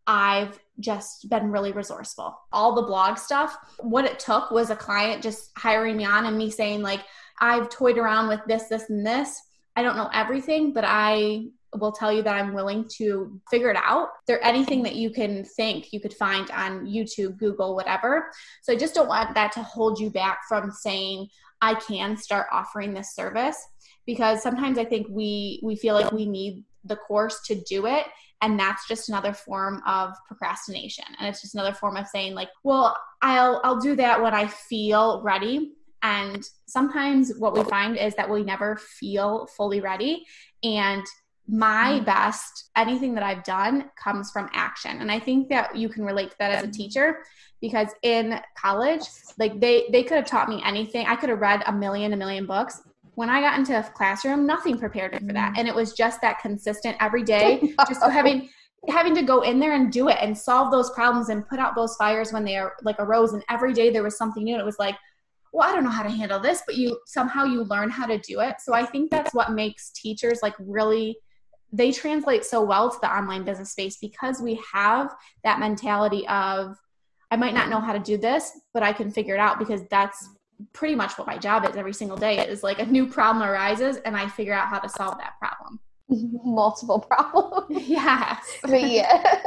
I've 0.06 0.58
just 0.80 1.30
been 1.30 1.52
really 1.52 1.74
resourceful. 1.74 2.38
All 2.54 2.76
the 2.76 2.84
blog 2.84 3.18
stuff, 3.18 3.58
what 3.80 4.06
it 4.06 4.20
took 4.20 4.52
was 4.52 4.70
a 4.70 4.76
client 4.76 5.22
just 5.22 5.52
hiring 5.58 5.98
me 5.98 6.06
on 6.06 6.26
and 6.26 6.38
me 6.38 6.50
saying, 6.50 6.82
like, 6.82 7.02
I've 7.40 7.70
toyed 7.70 7.98
around 7.98 8.30
with 8.30 8.42
this, 8.48 8.64
this, 8.64 8.90
and 8.90 9.06
this. 9.06 9.42
I 9.76 9.84
don't 9.84 9.98
know 9.98 10.10
everything, 10.14 10.74
but 10.74 10.86
I 10.86 11.48
will 11.76 11.92
tell 11.92 12.12
you 12.12 12.22
that 12.24 12.36
I'm 12.36 12.54
willing 12.54 12.88
to 12.98 13.40
figure 13.52 13.70
it 13.70 13.78
out. 13.78 14.10
There 14.26 14.44
anything 14.44 14.82
that 14.84 14.96
you 14.96 15.10
can 15.10 15.44
think 15.44 15.92
you 15.92 16.00
could 16.00 16.14
find 16.14 16.50
on 16.52 16.86
YouTube, 16.86 17.38
Google, 17.38 17.76
whatever. 17.76 18.32
So 18.64 18.74
I 18.74 18.78
just 18.78 18.96
don't 18.96 19.10
want 19.10 19.36
that 19.36 19.52
to 19.54 19.64
hold 19.64 20.00
you 20.00 20.10
back 20.10 20.40
from 20.48 20.72
saying 20.72 21.28
I 21.62 21.76
can 21.76 22.18
start 22.18 22.48
offering 22.52 22.94
this 22.94 23.14
service 23.14 23.58
because 24.08 24.42
sometimes 24.42 24.80
I 24.80 24.86
think 24.86 25.06
we 25.12 25.60
we 25.62 25.76
feel 25.76 25.94
like 25.94 26.12
we 26.12 26.26
need 26.26 26.64
the 26.86 26.96
course 26.96 27.42
to 27.46 27.62
do 27.62 27.86
it 27.86 28.08
and 28.42 28.60
that's 28.60 28.88
just 28.88 29.10
another 29.10 29.34
form 29.34 29.82
of 29.88 30.14
procrastination. 30.28 31.06
And 31.18 31.28
it's 31.28 31.42
just 31.42 31.56
another 31.56 31.74
form 31.74 31.98
of 31.98 32.08
saying 32.08 32.34
like 32.34 32.50
well 32.64 32.98
i'll 33.22 33.62
i'll 33.64 33.80
do 33.80 33.96
that 33.96 34.22
when 34.22 34.34
i 34.34 34.48
feel 34.48 35.22
ready. 35.22 35.74
And 36.04 36.44
sometimes 36.68 37.34
what 37.38 37.54
we 37.54 37.64
find 37.64 37.98
is 37.98 38.16
that 38.16 38.30
we 38.30 38.44
never 38.44 38.78
feel 38.78 39.48
fully 39.58 39.82
ready. 39.82 40.26
And 40.64 41.04
my 41.50 42.00
mm. 42.00 42.06
best 42.06 42.70
anything 42.76 43.16
that 43.16 43.24
i've 43.24 43.44
done 43.44 43.90
comes 44.02 44.32
from 44.32 44.50
action. 44.54 45.02
And 45.02 45.12
i 45.12 45.20
think 45.20 45.50
that 45.50 45.76
you 45.76 45.90
can 45.90 46.06
relate 46.06 46.32
to 46.32 46.38
that 46.40 46.52
as 46.52 46.64
a 46.64 46.72
teacher 46.72 47.20
because 47.62 47.88
in 48.04 48.40
college 48.56 49.02
like 49.40 49.60
they 49.60 49.88
they 49.92 50.04
could 50.04 50.18
have 50.18 50.28
taught 50.28 50.50
me 50.50 50.62
anything. 50.64 51.08
I 51.08 51.16
could 51.16 51.30
have 51.30 51.40
read 51.40 51.64
a 51.66 51.72
million 51.72 52.14
a 52.14 52.18
million 52.18 52.46
books 52.46 52.82
when 53.18 53.32
I 53.32 53.42
got 53.42 53.58
into 53.58 53.76
a 53.76 53.82
classroom, 53.82 54.46
nothing 54.46 54.78
prepared 54.78 55.14
me 55.14 55.28
for 55.28 55.34
that. 55.34 55.56
Mm. 55.56 55.58
And 55.58 55.68
it 55.68 55.74
was 55.74 55.94
just 55.94 56.22
that 56.22 56.40
consistent 56.40 56.96
every 57.00 57.24
day, 57.24 57.74
just 57.88 58.04
having 58.04 58.48
having 58.90 59.16
to 59.16 59.24
go 59.24 59.42
in 59.42 59.60
there 59.60 59.74
and 59.74 59.92
do 59.92 60.08
it 60.08 60.18
and 60.22 60.38
solve 60.38 60.70
those 60.72 60.92
problems 60.92 61.30
and 61.30 61.48
put 61.50 61.58
out 61.58 61.76
those 61.76 61.96
fires 61.96 62.32
when 62.32 62.46
they 62.46 62.58
are 62.58 62.74
like 62.84 62.96
arose. 63.00 63.34
And 63.34 63.44
every 63.50 63.74
day 63.74 63.90
there 63.90 64.04
was 64.04 64.20
something 64.20 64.44
new. 64.44 64.54
And 64.54 64.62
it 64.62 64.66
was 64.66 64.78
like, 64.78 64.96
well, 65.52 65.68
I 65.68 65.74
don't 65.74 65.84
know 65.84 65.90
how 65.90 66.04
to 66.04 66.12
handle 66.12 66.40
this, 66.40 66.62
but 66.68 66.76
you 66.76 67.00
somehow 67.08 67.44
you 67.44 67.64
learn 67.64 67.90
how 67.90 68.06
to 68.06 68.20
do 68.20 68.40
it. 68.42 68.58
So 68.60 68.76
I 68.76 68.86
think 68.86 69.10
that's 69.10 69.34
what 69.34 69.52
makes 69.52 69.90
teachers 69.90 70.42
like 70.44 70.54
really 70.60 71.18
they 71.74 71.92
translate 71.92 72.46
so 72.46 72.62
well 72.62 72.92
to 72.92 73.00
the 73.02 73.12
online 73.12 73.44
business 73.44 73.72
space 73.72 73.98
because 73.98 74.40
we 74.42 74.62
have 74.72 75.12
that 75.44 75.60
mentality 75.60 76.26
of 76.28 76.78
I 77.32 77.36
might 77.36 77.56
not 77.56 77.70
know 77.70 77.80
how 77.80 77.94
to 77.94 78.00
do 78.00 78.16
this, 78.16 78.52
but 78.76 78.84
I 78.84 78.94
can 78.94 79.10
figure 79.10 79.34
it 79.34 79.40
out 79.40 79.58
because 79.58 79.82
that's 79.90 80.30
pretty 80.74 80.96
much 80.96 81.18
what 81.18 81.28
my 81.28 81.38
job 81.38 81.66
is 81.66 81.76
every 81.76 81.94
single 81.94 82.18
day. 82.18 82.40
is 82.48 82.64
like 82.64 82.80
a 82.80 82.86
new 82.86 83.08
problem 83.08 83.48
arises 83.48 83.98
and 83.98 84.16
I 84.16 84.28
figure 84.28 84.54
out 84.54 84.68
how 84.68 84.80
to 84.80 84.90
solve 84.90 85.18
that 85.18 85.34
problem. 85.40 85.80
Multiple 86.10 87.00
problems. 87.00 87.84
Yes. 87.88 88.58
but 88.64 88.82
yes, 88.82 89.44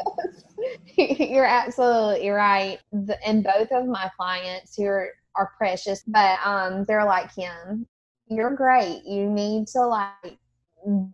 you're 0.97 1.45
absolutely 1.45 2.29
right. 2.31 2.79
The, 2.93 3.19
and 3.27 3.43
both 3.43 3.71
of 3.73 3.87
my 3.87 4.11
clients 4.17 4.77
who 4.77 4.85
are, 4.85 5.11
are 5.37 5.53
precious, 5.57 6.03
but 6.07 6.39
um, 6.45 6.85
they're 6.85 7.05
like, 7.05 7.35
Kim, 7.35 7.87
you're 8.29 8.55
great. 8.55 9.03
You 9.05 9.29
need 9.29 9.67
to 9.69 9.87
like 9.87 10.39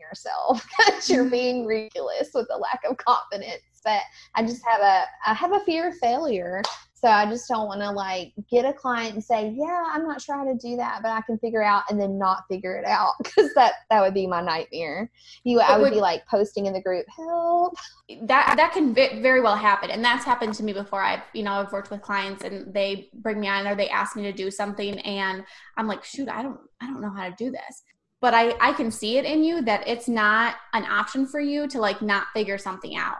yourself 0.00 0.66
because 0.78 1.08
you're 1.08 1.30
being 1.30 1.66
ridiculous 1.66 2.30
with 2.34 2.48
the 2.48 2.56
lack 2.56 2.80
of 2.88 2.96
confidence. 2.96 3.62
But 3.86 4.02
I 4.34 4.42
just 4.42 4.62
have 4.66 4.80
a 4.80 5.04
I 5.24 5.32
have 5.32 5.52
a 5.52 5.60
fear 5.60 5.88
of 5.88 5.96
failure. 5.98 6.60
So 6.96 7.08
I 7.08 7.26
just 7.26 7.46
don't 7.46 7.68
want 7.68 7.82
to 7.82 7.90
like 7.90 8.32
get 8.50 8.64
a 8.64 8.72
client 8.72 9.14
and 9.14 9.22
say, 9.22 9.54
"Yeah, 9.54 9.84
I'm 9.86 10.08
not 10.08 10.20
sure 10.20 10.34
how 10.34 10.44
to 10.44 10.54
do 10.54 10.76
that, 10.76 11.02
but 11.02 11.10
I 11.12 11.20
can 11.20 11.38
figure 11.38 11.62
out," 11.62 11.84
and 11.88 12.00
then 12.00 12.18
not 12.18 12.44
figure 12.50 12.74
it 12.74 12.84
out 12.84 13.12
because 13.22 13.52
that 13.54 13.74
that 13.90 14.00
would 14.00 14.12
be 14.14 14.26
my 14.26 14.40
nightmare. 14.40 15.10
You, 15.44 15.60
I 15.60 15.76
would, 15.76 15.82
would, 15.82 15.92
be 15.92 16.00
like 16.00 16.26
posting 16.26 16.66
in 16.66 16.72
the 16.72 16.80
group, 16.80 17.06
"Help!" 17.14 17.76
That 18.22 18.54
that 18.56 18.72
can 18.72 18.92
very 18.92 19.40
well 19.40 19.56
happen, 19.56 19.90
and 19.90 20.04
that's 20.04 20.24
happened 20.24 20.54
to 20.54 20.64
me 20.64 20.72
before. 20.72 21.00
I've 21.00 21.22
you 21.32 21.44
know 21.44 21.52
I've 21.52 21.70
worked 21.70 21.90
with 21.90 22.02
clients 22.02 22.42
and 22.42 22.74
they 22.74 23.08
bring 23.14 23.40
me 23.40 23.48
on 23.48 23.66
or 23.66 23.76
they 23.76 23.90
ask 23.90 24.16
me 24.16 24.22
to 24.22 24.32
do 24.32 24.50
something, 24.50 24.98
and 25.00 25.44
I'm 25.76 25.86
like, 25.86 26.02
"Shoot, 26.02 26.28
I 26.28 26.42
don't 26.42 26.58
I 26.80 26.86
don't 26.86 27.02
know 27.02 27.10
how 27.10 27.28
to 27.28 27.34
do 27.38 27.50
this." 27.50 27.84
But 28.22 28.32
I 28.32 28.56
I 28.58 28.72
can 28.72 28.90
see 28.90 29.18
it 29.18 29.26
in 29.26 29.44
you 29.44 29.62
that 29.62 29.86
it's 29.86 30.08
not 30.08 30.56
an 30.72 30.84
option 30.84 31.26
for 31.26 31.40
you 31.40 31.68
to 31.68 31.78
like 31.78 32.00
not 32.00 32.28
figure 32.34 32.58
something 32.58 32.96
out 32.96 33.18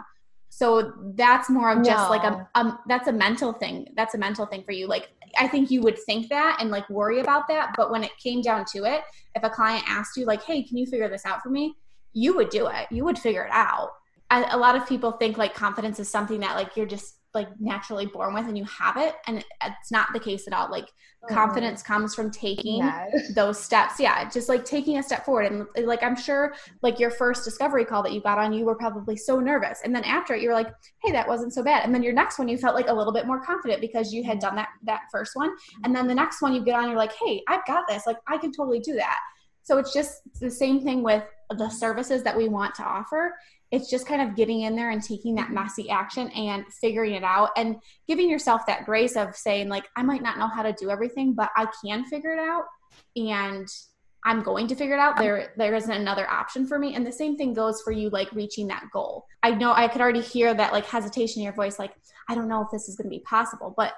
so 0.57 0.92
that's 1.14 1.51
more 1.51 1.71
of 1.71 1.85
just 1.85 2.05
no. 2.05 2.09
like 2.09 2.25
a, 2.25 2.49
um 2.55 2.79
that's 2.88 3.09
a 3.09 3.12
mental 3.12 3.53
thing 3.53 3.87
that's 3.95 4.14
a 4.14 4.19
mental 4.19 4.47
thing 4.47 4.62
for 4.64 4.73
you. 4.73 4.87
Like 4.87 5.09
i 5.38 5.47
think 5.47 5.71
you 5.71 5.83
would 5.83 5.99
think 5.99 6.29
that 6.31 6.57
and 6.61 6.71
like 6.71 6.88
worry 6.88 7.21
about 7.21 7.47
that 7.49 7.75
but 7.77 7.90
when 7.90 8.03
it 8.03 8.12
came 8.16 8.40
down 8.40 8.64
to 8.64 8.85
it 8.85 9.03
if 9.35 9.42
a 9.42 9.51
client 9.51 9.85
asked 9.87 10.16
you 10.16 10.25
like 10.25 10.42
hey 10.42 10.62
can 10.62 10.79
you 10.79 10.87
figure 10.87 11.11
this 11.11 11.27
out 11.27 11.42
for 11.42 11.51
me? 11.51 11.77
you 12.16 12.35
would 12.35 12.49
do 12.49 12.66
it. 12.66 12.87
You 12.90 13.05
would 13.05 13.19
figure 13.19 13.45
it 13.45 13.53
out. 13.53 13.90
I, 14.31 14.42
a 14.51 14.57
lot 14.57 14.75
of 14.75 14.88
people 14.88 15.12
think 15.12 15.37
like 15.37 15.55
confidence 15.55 16.01
is 16.01 16.09
something 16.09 16.40
that 16.40 16.57
like 16.57 16.75
you're 16.75 16.87
just 16.87 17.16
like 17.37 17.49
naturally 17.61 18.07
born 18.07 18.35
with 18.35 18.46
and 18.46 18.59
you 18.59 18.64
have 18.64 18.96
it 18.96 19.14
and 19.29 19.44
it's 19.64 19.92
not 19.92 20.09
the 20.12 20.18
case 20.18 20.49
at 20.49 20.53
all. 20.53 20.70
Like 20.70 20.87
mm. 20.87 21.29
confidence 21.33 21.83
comes 21.83 22.14
from 22.14 22.31
taking 22.31 22.83
those 23.35 23.61
steps. 23.61 24.01
Yeah 24.01 24.29
just 24.29 24.49
like 24.49 24.64
taking 24.64 24.99
a 24.99 25.03
step 25.03 25.25
forward 25.25 25.51
and 25.53 25.87
like 25.87 26.03
i'm 26.03 26.16
sure 26.16 26.55
like 26.83 26.99
your 26.99 27.11
first 27.11 27.44
discovery 27.44 27.85
call 27.85 28.03
that 28.03 28.12
you 28.12 28.20
got 28.20 28.38
on 28.38 28.53
you 28.53 28.64
were 28.64 28.75
probably 28.75 29.16
so 29.16 29.38
nervous 29.38 29.81
and 29.85 29.94
then 29.94 30.05
after 30.05 30.35
it 30.35 30.42
you 30.42 30.49
were 30.49 30.55
like 30.55 30.72
hey 31.03 31.12
that 31.12 31.29
wasn't 31.29 31.53
so 31.53 31.62
bad. 31.62 31.85
And 31.85 31.94
then 31.94 32.03
your 32.03 32.12
next 32.12 32.38
one 32.38 32.49
you 32.49 32.59
felt 32.59 32.75
like 32.75 32.88
a 32.88 32.92
little 32.92 33.12
bit 33.12 33.27
more 33.27 33.40
confident 33.40 33.81
because 33.81 34.12
you 34.12 34.25
had 34.25 34.38
done 34.38 34.57
that 34.57 34.68
that 34.85 35.03
first 35.12 35.37
one 35.37 35.51
and 35.85 35.94
then 35.94 36.07
the 36.07 36.14
next 36.14 36.42
one 36.42 36.55
you 36.55 36.64
get 36.64 36.75
on 36.75 36.88
you're 36.88 36.96
like 36.96 37.12
hey 37.25 37.42
i've 37.49 37.64
got 37.66 37.87
this. 37.88 38.07
Like 38.07 38.18
i 38.27 38.37
can 38.38 38.53
totally 38.53 38.81
do 38.81 38.94
that. 38.94 39.18
So 39.62 39.79
it's 39.79 39.92
just 39.92 40.20
the 40.40 40.51
same 40.51 40.81
thing 40.81 41.03
with 41.03 41.25
the 41.51 41.68
services 41.68 42.22
that 42.22 42.37
we 42.37 42.49
want 42.49 42.75
to 42.77 42.85
offer 42.85 43.35
it's 43.76 43.90
just 43.90 44.06
kind 44.06 44.22
of 44.22 44.34
getting 44.34 44.62
in 44.62 44.74
there 44.74 44.88
and 44.88 45.02
taking 45.02 45.34
that 45.34 45.50
messy 45.50 45.90
action 45.90 46.30
and 46.30 46.64
figuring 46.80 47.12
it 47.12 47.22
out 47.22 47.50
and 47.58 47.76
giving 48.08 48.30
yourself 48.30 48.64
that 48.66 48.86
grace 48.86 49.16
of 49.16 49.36
saying 49.36 49.68
like 49.68 49.84
i 49.96 50.02
might 50.02 50.22
not 50.22 50.38
know 50.38 50.48
how 50.48 50.62
to 50.62 50.72
do 50.72 50.90
everything 50.90 51.34
but 51.34 51.50
i 51.56 51.66
can 51.84 52.02
figure 52.06 52.32
it 52.32 52.38
out 52.38 52.64
and 53.16 53.68
i'm 54.24 54.42
going 54.42 54.66
to 54.66 54.74
figure 54.74 54.96
it 54.96 54.98
out. 54.98 55.16
There 55.18 55.52
there 55.56 55.74
isn't 55.74 55.92
another 55.92 56.28
option 56.28 56.66
for 56.66 56.80
me. 56.80 56.96
And 56.96 57.06
the 57.06 57.12
same 57.12 57.36
thing 57.36 57.54
goes 57.54 57.80
for 57.82 57.92
you 57.92 58.10
like 58.10 58.32
reaching 58.32 58.66
that 58.68 58.84
goal. 58.92 59.24
I 59.42 59.50
know 59.50 59.72
i 59.72 59.86
could 59.86 60.00
already 60.00 60.22
hear 60.22 60.54
that 60.54 60.72
like 60.72 60.86
hesitation 60.86 61.40
in 61.40 61.44
your 61.44 61.52
voice 61.52 61.78
like 61.78 61.92
i 62.28 62.34
don't 62.34 62.48
know 62.48 62.62
if 62.62 62.68
this 62.72 62.88
is 62.88 62.96
going 62.96 63.10
to 63.10 63.16
be 63.16 63.22
possible 63.22 63.74
but 63.76 63.92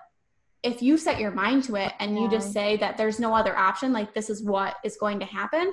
if 0.65 0.83
you 0.83 0.99
set 0.99 1.21
your 1.21 1.31
mind 1.31 1.63
to 1.65 1.77
it 1.77 1.93
and 2.01 2.17
yeah. 2.17 2.23
you 2.23 2.31
just 2.31 2.53
say 2.53 2.77
that 2.79 2.97
there's 2.97 3.21
no 3.21 3.33
other 3.33 3.57
option 3.57 3.93
like 3.93 4.13
this 4.13 4.29
is 4.29 4.43
what 4.43 4.75
is 4.85 4.97
going 4.97 5.21
to 5.21 5.25
happen 5.25 5.73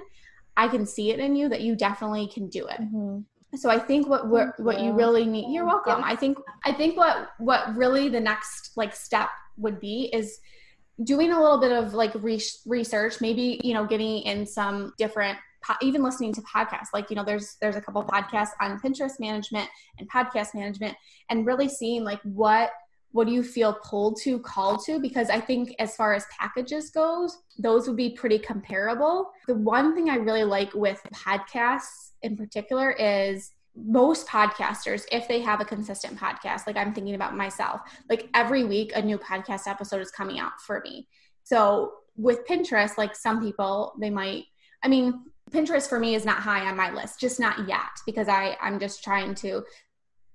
i 0.55 0.67
can 0.67 0.85
see 0.85 1.11
it 1.11 1.19
in 1.19 1.35
you 1.35 1.49
that 1.49 1.61
you 1.61 1.75
definitely 1.75 2.27
can 2.27 2.47
do 2.47 2.67
it. 2.67 2.79
Mm-hmm 2.79 3.19
so 3.55 3.69
i 3.69 3.79
think 3.79 4.07
what 4.07 4.27
what, 4.27 4.59
what 4.59 4.79
you 4.79 4.91
really 4.91 5.25
need 5.25 5.53
you're 5.53 5.65
welcome. 5.65 6.01
I 6.03 6.15
think 6.15 6.37
i 6.63 6.71
think 6.71 6.97
what 6.97 7.29
what 7.39 7.75
really 7.75 8.09
the 8.09 8.19
next 8.19 8.71
like 8.75 8.95
step 8.95 9.29
would 9.57 9.79
be 9.79 10.09
is 10.13 10.39
doing 11.03 11.31
a 11.31 11.41
little 11.41 11.59
bit 11.59 11.71
of 11.71 11.93
like 11.93 12.13
re- 12.15 12.41
research 12.65 13.19
maybe 13.21 13.59
you 13.63 13.73
know 13.73 13.85
getting 13.85 14.19
in 14.23 14.45
some 14.45 14.93
different 14.97 15.37
even 15.81 16.03
listening 16.03 16.33
to 16.33 16.41
podcasts. 16.41 16.89
Like 16.93 17.09
you 17.09 17.15
know 17.15 17.23
there's 17.23 17.57
there's 17.61 17.75
a 17.75 17.81
couple 17.81 18.03
podcasts 18.03 18.51
on 18.61 18.79
pinterest 18.79 19.19
management 19.19 19.69
and 19.99 20.09
podcast 20.09 20.53
management 20.53 20.95
and 21.29 21.45
really 21.45 21.69
seeing 21.69 22.03
like 22.03 22.21
what 22.23 22.71
what 23.11 23.27
do 23.27 23.33
you 23.33 23.43
feel 23.43 23.77
pulled 23.81 24.19
to 24.23 24.39
called 24.39 24.83
to? 24.85 24.99
Because 24.99 25.29
i 25.29 25.39
think 25.39 25.75
as 25.79 25.95
far 25.95 26.13
as 26.13 26.25
packages 26.37 26.89
goes 26.89 27.37
those 27.57 27.87
would 27.87 27.97
be 27.97 28.09
pretty 28.11 28.39
comparable. 28.39 29.31
The 29.47 29.55
one 29.55 29.95
thing 29.95 30.09
i 30.09 30.15
really 30.15 30.43
like 30.43 30.73
with 30.73 31.01
podcasts 31.13 32.11
in 32.25 32.35
particular 32.35 32.91
is 32.91 33.51
most 33.75 34.27
podcasters 34.27 35.03
if 35.11 35.27
they 35.27 35.41
have 35.41 35.59
a 35.59 35.65
consistent 35.65 36.17
podcast 36.17 36.65
like 36.65 36.77
i'm 36.77 36.93
thinking 36.93 37.15
about 37.15 37.35
myself 37.35 37.81
like 38.09 38.29
every 38.33 38.63
week 38.63 38.91
a 38.95 39.01
new 39.01 39.17
podcast 39.17 39.67
episode 39.67 40.01
is 40.01 40.11
coming 40.11 40.39
out 40.39 40.59
for 40.61 40.81
me. 40.85 41.07
So 41.43 41.91
with 42.17 42.47
pinterest 42.47 42.97
like 42.97 43.15
some 43.15 43.41
people 43.41 43.93
they 43.99 44.09
might 44.09 44.45
i 44.83 44.88
mean 44.88 45.25
pinterest 45.51 45.89
for 45.89 45.99
me 45.99 46.15
is 46.15 46.25
not 46.25 46.38
high 46.38 46.67
on 46.67 46.75
my 46.75 46.91
list 46.91 47.19
just 47.19 47.39
not 47.39 47.67
yet 47.67 47.91
because 48.05 48.27
i 48.27 48.57
i'm 48.61 48.79
just 48.79 49.03
trying 49.03 49.35
to 49.35 49.63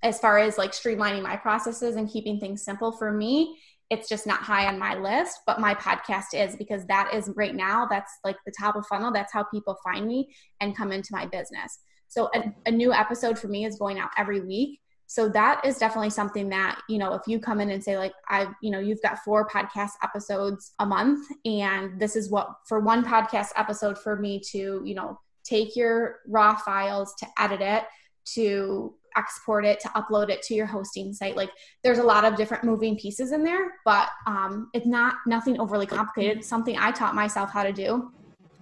as 0.02 0.18
far 0.18 0.38
as 0.38 0.58
like 0.58 0.72
streamlining 0.72 1.22
my 1.22 1.36
processes 1.36 1.96
and 1.96 2.10
keeping 2.10 2.38
things 2.38 2.62
simple 2.62 2.92
for 2.92 3.12
me 3.12 3.58
it's 3.90 4.08
just 4.08 4.26
not 4.26 4.40
high 4.40 4.66
on 4.66 4.78
my 4.78 4.94
list 4.94 5.40
but 5.46 5.60
my 5.60 5.74
podcast 5.74 6.26
is 6.32 6.56
because 6.56 6.86
that 6.86 7.12
is 7.12 7.30
right 7.36 7.54
now 7.54 7.86
that's 7.90 8.12
like 8.24 8.36
the 8.46 8.52
top 8.58 8.76
of 8.76 8.86
funnel. 8.86 9.12
That's 9.12 9.32
how 9.32 9.44
people 9.44 9.76
find 9.84 10.06
me 10.06 10.34
and 10.60 10.76
come 10.76 10.92
into 10.92 11.10
my 11.12 11.26
business. 11.26 11.80
So 12.08 12.30
a, 12.34 12.52
a 12.66 12.70
new 12.70 12.92
episode 12.92 13.38
for 13.38 13.48
me 13.48 13.64
is 13.64 13.78
going 13.78 13.98
out 13.98 14.10
every 14.16 14.40
week. 14.40 14.80
So 15.06 15.28
that 15.30 15.64
is 15.64 15.78
definitely 15.78 16.10
something 16.10 16.48
that 16.50 16.80
you 16.88 16.98
know 16.98 17.14
if 17.14 17.22
you 17.26 17.40
come 17.40 17.60
in 17.60 17.70
and 17.70 17.82
say 17.82 17.98
like 17.98 18.12
i 18.28 18.46
you 18.62 18.70
know 18.70 18.78
you've 18.78 19.02
got 19.02 19.18
four 19.24 19.48
podcast 19.48 19.90
episodes 20.04 20.72
a 20.78 20.86
month 20.86 21.26
and 21.44 22.00
this 22.00 22.14
is 22.14 22.30
what 22.30 22.48
for 22.68 22.78
one 22.78 23.04
podcast 23.04 23.48
episode 23.56 23.98
for 23.98 24.14
me 24.14 24.40
to 24.52 24.80
you 24.84 24.94
know 24.94 25.18
take 25.42 25.74
your 25.74 26.20
raw 26.28 26.54
files 26.54 27.12
to 27.18 27.26
edit 27.40 27.60
it 27.60 27.82
to 28.24 28.94
export 29.16 29.64
it 29.64 29.80
to 29.80 29.88
upload 29.88 30.28
it 30.30 30.42
to 30.42 30.54
your 30.54 30.66
hosting 30.66 31.12
site. 31.12 31.36
Like 31.36 31.50
there's 31.82 31.98
a 31.98 32.02
lot 32.02 32.24
of 32.24 32.36
different 32.36 32.64
moving 32.64 32.96
pieces 32.96 33.32
in 33.32 33.44
there 33.44 33.74
but 33.84 34.08
um, 34.26 34.70
it's 34.74 34.86
not 34.86 35.16
nothing 35.26 35.60
overly 35.60 35.86
complicated. 35.86 36.44
Something 36.44 36.76
i 36.78 36.90
taught 36.90 37.14
myself 37.14 37.50
how 37.50 37.62
to 37.62 37.72
do 37.72 38.12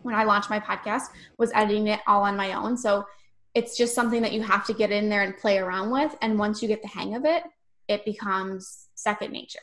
when 0.03 0.15
i 0.15 0.25
launched 0.25 0.49
my 0.49 0.61
podcast 0.61 1.09
was 1.39 1.51
editing 1.55 1.89
it 1.89 2.01
all 2.07 2.23
on 2.23 2.37
my 2.37 2.53
own. 2.53 2.77
So 2.77 3.05
it's 3.55 3.77
just 3.77 3.95
something 3.95 4.23
that 4.23 4.33
you 4.33 4.43
have 4.43 4.67
to 4.67 4.75
get 4.75 4.93
in 4.93 5.09
there 5.09 5.23
and 5.23 5.37
play 5.37 5.59
around 5.59 5.91
with. 5.91 6.15
And 6.23 6.39
once 6.39 6.63
you 6.63 6.69
get 6.69 6.83
the 6.83 6.89
hang 6.89 7.15
of 7.15 7.25
it 7.25 7.43
it 7.89 8.05
becomes 8.05 8.89
second 8.95 9.33
nature 9.33 9.59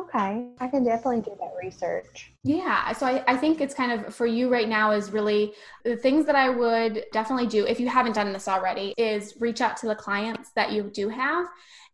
Okay, 0.00 0.48
I 0.60 0.68
can 0.68 0.84
definitely 0.84 1.20
do 1.20 1.36
that 1.38 1.52
research. 1.62 2.32
Yeah, 2.42 2.92
so 2.92 3.06
I, 3.06 3.24
I 3.26 3.36
think 3.36 3.60
it's 3.60 3.74
kind 3.74 3.92
of 3.92 4.14
for 4.14 4.26
you 4.26 4.48
right 4.50 4.68
now 4.68 4.92
is 4.92 5.10
really 5.10 5.52
the 5.84 5.96
things 5.96 6.26
that 6.26 6.34
I 6.34 6.48
would 6.48 7.04
definitely 7.12 7.46
do 7.46 7.66
if 7.66 7.78
you 7.78 7.88
haven't 7.88 8.14
done 8.14 8.32
this 8.32 8.48
already 8.48 8.94
is 8.96 9.34
reach 9.40 9.60
out 9.60 9.76
to 9.78 9.88
the 9.88 9.94
clients 9.94 10.50
that 10.56 10.72
you 10.72 10.90
do 10.94 11.08
have 11.08 11.46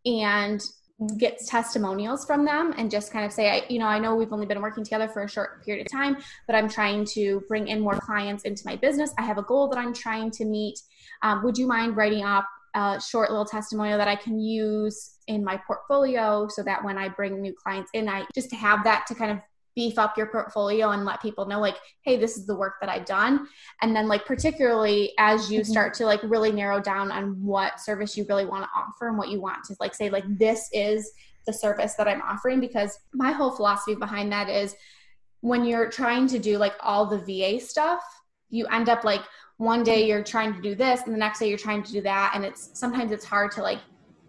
and 0.04 0.62
get 1.18 1.38
testimonials 1.46 2.24
from 2.24 2.44
them 2.44 2.72
and 2.78 2.90
just 2.90 3.12
kind 3.12 3.26
of 3.26 3.30
say 3.30 3.50
I, 3.50 3.66
you 3.68 3.78
know 3.78 3.84
i 3.84 3.98
know 3.98 4.16
we've 4.16 4.32
only 4.32 4.46
been 4.46 4.62
working 4.62 4.82
together 4.82 5.08
for 5.08 5.24
a 5.24 5.28
short 5.28 5.62
period 5.62 5.84
of 5.84 5.92
time 5.92 6.16
but 6.46 6.56
i'm 6.56 6.70
trying 6.70 7.04
to 7.12 7.42
bring 7.48 7.68
in 7.68 7.80
more 7.80 8.00
clients 8.00 8.44
into 8.44 8.62
my 8.64 8.76
business 8.76 9.12
i 9.18 9.22
have 9.22 9.36
a 9.36 9.42
goal 9.42 9.68
that 9.68 9.78
i'm 9.78 9.92
trying 9.92 10.30
to 10.30 10.46
meet 10.46 10.78
um, 11.22 11.44
would 11.44 11.58
you 11.58 11.66
mind 11.66 11.98
writing 11.98 12.24
up 12.24 12.48
a 12.76 13.00
short 13.00 13.30
little 13.30 13.46
testimonial 13.46 13.98
that 13.98 14.08
I 14.08 14.16
can 14.16 14.38
use 14.38 15.15
in 15.26 15.44
my 15.44 15.60
portfolio 15.66 16.48
so 16.48 16.62
that 16.62 16.84
when 16.84 16.98
I 16.98 17.08
bring 17.08 17.40
new 17.40 17.54
clients 17.54 17.90
in, 17.94 18.08
I 18.08 18.26
just 18.34 18.52
have 18.52 18.84
that 18.84 19.06
to 19.08 19.14
kind 19.14 19.30
of 19.30 19.38
beef 19.74 19.98
up 19.98 20.16
your 20.16 20.26
portfolio 20.28 20.90
and 20.90 21.04
let 21.04 21.20
people 21.20 21.44
know 21.44 21.60
like 21.60 21.76
hey 22.02 22.16
this 22.16 22.38
is 22.38 22.46
the 22.46 22.56
work 22.56 22.76
that 22.80 22.88
i've 22.88 23.04
done. 23.04 23.46
And 23.82 23.94
then 23.94 24.08
like 24.08 24.24
particularly 24.24 25.12
as 25.18 25.52
you 25.52 25.60
mm-hmm. 25.60 25.70
start 25.70 25.92
to 25.94 26.06
like 26.06 26.22
really 26.22 26.50
narrow 26.50 26.80
down 26.80 27.12
on 27.12 27.44
what 27.44 27.78
service 27.78 28.16
you 28.16 28.24
really 28.26 28.46
want 28.46 28.64
to 28.64 28.70
offer 28.74 29.08
and 29.08 29.18
what 29.18 29.28
you 29.28 29.38
want 29.38 29.64
to 29.64 29.76
like 29.78 29.94
say 29.94 30.08
like 30.08 30.24
this 30.38 30.70
is 30.72 31.12
the 31.46 31.52
service 31.52 31.92
that 31.96 32.08
i'm 32.08 32.22
offering 32.22 32.58
because 32.58 32.98
my 33.12 33.32
whole 33.32 33.50
philosophy 33.50 33.94
behind 33.94 34.32
that 34.32 34.48
is 34.48 34.74
when 35.42 35.62
you're 35.62 35.90
trying 35.90 36.26
to 36.26 36.38
do 36.38 36.56
like 36.56 36.74
all 36.80 37.04
the 37.04 37.18
va 37.18 37.60
stuff 37.60 38.00
you 38.48 38.66
end 38.68 38.88
up 38.88 39.04
like 39.04 39.20
one 39.58 39.82
day 39.82 40.06
you're 40.06 40.22
trying 40.22 40.54
to 40.54 40.60
do 40.60 40.74
this 40.74 41.02
and 41.04 41.14
the 41.14 41.18
next 41.18 41.38
day 41.38 41.48
you're 41.48 41.58
trying 41.58 41.82
to 41.82 41.92
do 41.92 42.00
that. 42.02 42.32
And 42.34 42.44
it's 42.44 42.70
sometimes 42.78 43.10
it's 43.12 43.24
hard 43.24 43.50
to 43.52 43.62
like 43.62 43.78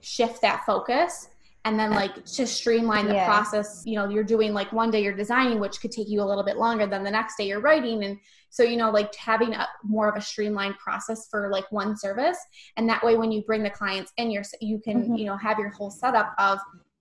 shift 0.08 0.41
that 0.41 0.65
focus 0.65 1.30
and 1.65 1.78
then 1.78 1.91
like 1.91 2.24
to 2.24 2.48
streamline 2.48 3.08
the 3.08 3.13
Yeah. 3.15 3.26
process. 3.26 3.84
You 3.86 3.96
know 3.98 4.08
you're 4.08 4.24
doing 4.24 4.54
like 4.54 4.72
one 4.72 4.89
day 4.89 5.04
you're 5.04 5.15
designing 5.26 5.60
which 5.60 5.82
could 5.82 5.91
take 5.91 6.08
you 6.08 6.22
a 6.22 6.28
little 6.32 6.43
bit 6.43 6.58
longer 6.58 6.86
than 6.88 7.04
the 7.04 7.12
next 7.12 7.36
day 7.38 7.48
you're 7.48 7.60
writing. 7.60 8.04
And 8.06 8.17
so 8.50 8.63
you 8.63 8.78
know 8.78 8.89
like 8.89 9.13
having 9.15 9.54
a 9.54 9.67
more 9.84 10.08
of 10.08 10.15
a 10.15 10.22
streamlined 10.22 10.78
process 10.78 11.28
for 11.30 11.50
like 11.52 11.70
one 11.72 11.98
service. 11.98 12.38
And 12.78 12.88
that 12.88 13.04
way 13.04 13.17
when 13.17 13.32
you 13.34 13.41
bring 13.43 13.63
the 13.63 13.70
clients 13.70 14.13
in 14.17 14.32
you're 14.32 14.43
you 14.62 14.80
can 14.80 14.98
Mhm. 15.10 15.20
you 15.20 15.26
know 15.26 15.36
have 15.36 15.60
your 15.60 15.70
whole 15.70 15.91
setup 15.91 16.34
of 16.38 16.58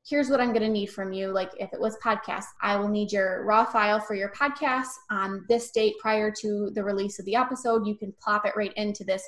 here's 0.08 0.30
what 0.30 0.40
i'm 0.40 0.52
going 0.56 0.62
to 0.62 0.68
need 0.68 0.86
from 0.86 1.12
you. 1.12 1.28
Like 1.40 1.52
if 1.60 1.72
it 1.72 1.80
was 1.80 1.96
podcast 1.98 2.46
i 2.60 2.76
will 2.76 2.88
need 2.88 3.12
your 3.12 3.44
raw 3.44 3.64
file 3.64 4.00
for 4.00 4.14
your 4.16 4.30
podcast 4.30 4.90
on 5.10 5.44
this 5.48 5.70
date 5.70 5.94
prior 6.00 6.32
to 6.42 6.70
the 6.74 6.82
release 6.82 7.20
of 7.20 7.24
the 7.26 7.36
episode. 7.36 7.86
You 7.86 7.94
can 7.94 8.12
plop 8.20 8.44
it 8.46 8.54
right 8.56 8.72
into 8.74 9.04
this 9.04 9.22